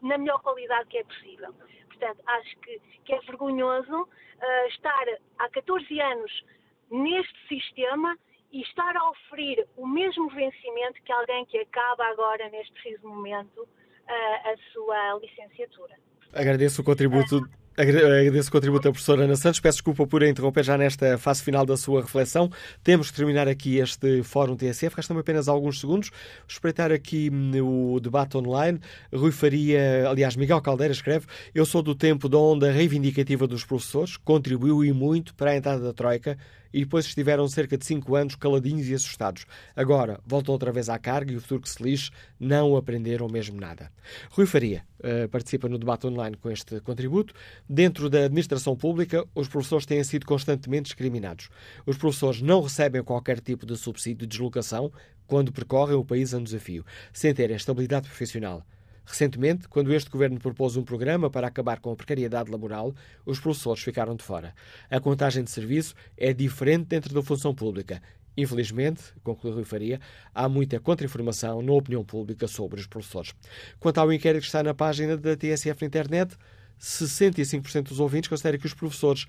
[0.02, 1.54] na melhor qualidade que é possível.
[1.88, 5.06] Portanto, acho que, que é vergonhoso uh, estar
[5.40, 6.46] há 14 anos
[6.92, 8.18] neste sistema
[8.52, 13.68] e estar a oferir o mesmo vencimento que alguém que acaba agora, neste preciso momento,
[14.08, 15.96] a sua licenciatura.
[16.34, 17.42] Agradeço o contributo.
[17.78, 19.60] Agradeço o contributo da professora Ana Santos.
[19.60, 22.50] Peço desculpa por interromper já nesta fase final da sua reflexão.
[22.82, 24.96] Temos que terminar aqui este Fórum TSF.
[24.96, 26.10] Restam apenas alguns segundos.
[26.48, 28.80] Espreitar aqui hum, o debate online.
[29.14, 34.16] Rui Faria, aliás, Miguel Caldeira escreve: Eu sou do tempo da onda reivindicativa dos professores,
[34.16, 36.38] contribuiu e muito para a entrada da Troika
[36.76, 39.46] e depois estiveram cerca de 5 anos caladinhos e assustados.
[39.74, 43.58] Agora voltam outra vez à carga e o futuro que se lixe não aprenderam mesmo
[43.58, 43.90] nada.
[44.30, 47.34] Rui Faria uh, participa no debate online com este contributo.
[47.68, 51.48] Dentro da administração pública, os professores têm sido constantemente discriminados.
[51.86, 54.92] Os professores não recebem qualquer tipo de subsídio de deslocação
[55.26, 58.66] quando percorrem o país a desafio, sem terem estabilidade profissional.
[59.06, 62.94] Recentemente, quando este governo propôs um programa para acabar com a precariedade laboral,
[63.26, 64.54] os professores ficaram de fora.
[64.90, 68.02] A contagem de serviço é diferente dentro da função pública.
[68.38, 70.00] Infelizmente, conclui Rui Faria,
[70.34, 73.34] há muita contra-informação na opinião pública sobre os professores.
[73.80, 76.36] Quanto ao inquérito que está na página da TSF na internet,
[76.80, 79.26] 65% dos ouvintes consideram que os professores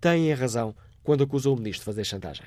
[0.00, 2.46] têm razão quando acusam o ministro de fazer chantagem.